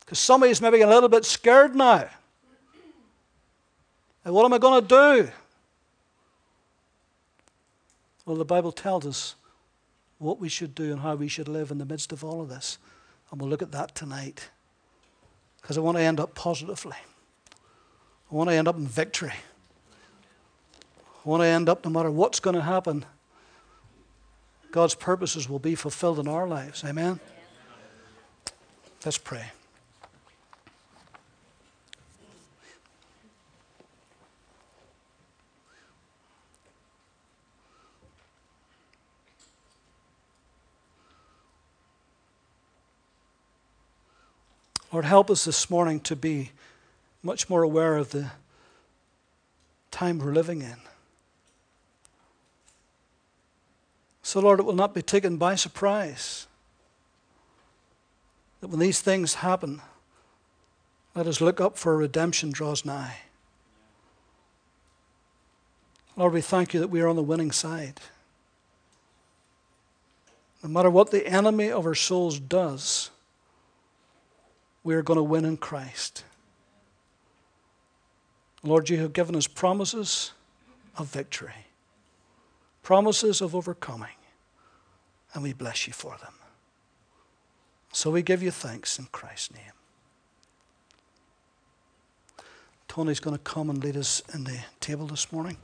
Because 0.00 0.18
somebody's 0.18 0.60
maybe 0.60 0.80
a 0.80 0.86
little 0.86 1.08
bit 1.08 1.24
scared 1.24 1.74
now. 1.74 2.08
And 4.24 4.34
what 4.34 4.44
am 4.44 4.52
I 4.52 4.58
going 4.58 4.82
to 4.82 4.88
do? 4.88 5.30
Well, 8.24 8.36
the 8.36 8.44
Bible 8.44 8.72
tells 8.72 9.06
us 9.06 9.36
what 10.18 10.40
we 10.40 10.48
should 10.48 10.74
do 10.74 10.90
and 10.92 11.00
how 11.00 11.14
we 11.14 11.28
should 11.28 11.48
live 11.48 11.70
in 11.70 11.78
the 11.78 11.84
midst 11.84 12.12
of 12.12 12.24
all 12.24 12.40
of 12.40 12.48
this. 12.48 12.78
And 13.30 13.40
we'll 13.40 13.50
look 13.50 13.62
at 13.62 13.72
that 13.72 13.94
tonight. 13.94 14.48
Because 15.60 15.76
I 15.78 15.80
want 15.80 15.96
to 15.96 16.02
end 16.02 16.20
up 16.20 16.34
positively. 16.34 16.96
I 18.30 18.34
want 18.34 18.50
to 18.50 18.54
end 18.54 18.68
up 18.68 18.76
in 18.76 18.86
victory. 18.86 19.32
I 21.26 21.28
want 21.28 21.42
to 21.42 21.46
end 21.48 21.68
up, 21.68 21.84
no 21.84 21.90
matter 21.90 22.08
what's 22.08 22.38
going 22.38 22.54
to 22.54 22.62
happen, 22.62 23.04
God's 24.70 24.94
purposes 24.94 25.48
will 25.48 25.58
be 25.58 25.74
fulfilled 25.74 26.20
in 26.20 26.28
our 26.28 26.46
lives. 26.46 26.84
Amen? 26.84 27.18
Let's 29.04 29.18
pray. 29.18 29.46
Lord, 44.92 45.04
help 45.04 45.28
us 45.28 45.44
this 45.44 45.68
morning 45.68 45.98
to 46.00 46.14
be 46.14 46.52
much 47.24 47.50
more 47.50 47.64
aware 47.64 47.96
of 47.96 48.12
the 48.12 48.30
time 49.90 50.20
we're 50.20 50.32
living 50.32 50.62
in. 50.62 50.76
So, 54.26 54.40
Lord, 54.40 54.58
it 54.58 54.66
will 54.66 54.74
not 54.74 54.92
be 54.92 55.02
taken 55.02 55.36
by 55.36 55.54
surprise 55.54 56.48
that 58.60 58.66
when 58.66 58.80
these 58.80 59.00
things 59.00 59.34
happen, 59.34 59.80
let 61.14 61.28
us 61.28 61.40
look 61.40 61.60
up 61.60 61.78
for 61.78 61.96
redemption 61.96 62.50
draws 62.50 62.84
nigh. 62.84 63.18
Lord, 66.16 66.32
we 66.32 66.40
thank 66.40 66.74
you 66.74 66.80
that 66.80 66.88
we 66.88 67.00
are 67.00 67.06
on 67.06 67.14
the 67.14 67.22
winning 67.22 67.52
side. 67.52 68.00
No 70.60 70.70
matter 70.70 70.90
what 70.90 71.12
the 71.12 71.24
enemy 71.24 71.70
of 71.70 71.86
our 71.86 71.94
souls 71.94 72.40
does, 72.40 73.10
we 74.82 74.96
are 74.96 75.02
going 75.02 75.18
to 75.18 75.22
win 75.22 75.44
in 75.44 75.56
Christ. 75.56 76.24
Lord, 78.64 78.90
you 78.90 78.98
have 79.02 79.12
given 79.12 79.36
us 79.36 79.46
promises 79.46 80.32
of 80.96 81.06
victory, 81.06 81.65
promises 82.86 83.40
of 83.40 83.52
overcoming, 83.52 84.14
and 85.34 85.42
we 85.42 85.52
bless 85.52 85.88
you 85.88 85.92
for 85.92 86.16
them. 86.20 86.34
So 87.90 88.12
we 88.12 88.22
give 88.22 88.44
you 88.44 88.52
thanks 88.52 88.96
in 89.00 89.06
Christ's 89.06 89.54
name. 89.54 89.72
Tony's 92.86 93.18
going 93.18 93.36
to 93.36 93.42
come 93.42 93.70
and 93.70 93.82
lead 93.82 93.96
us 93.96 94.22
in 94.32 94.44
the 94.44 94.60
table 94.78 95.08
this 95.08 95.32
morning. 95.32 95.56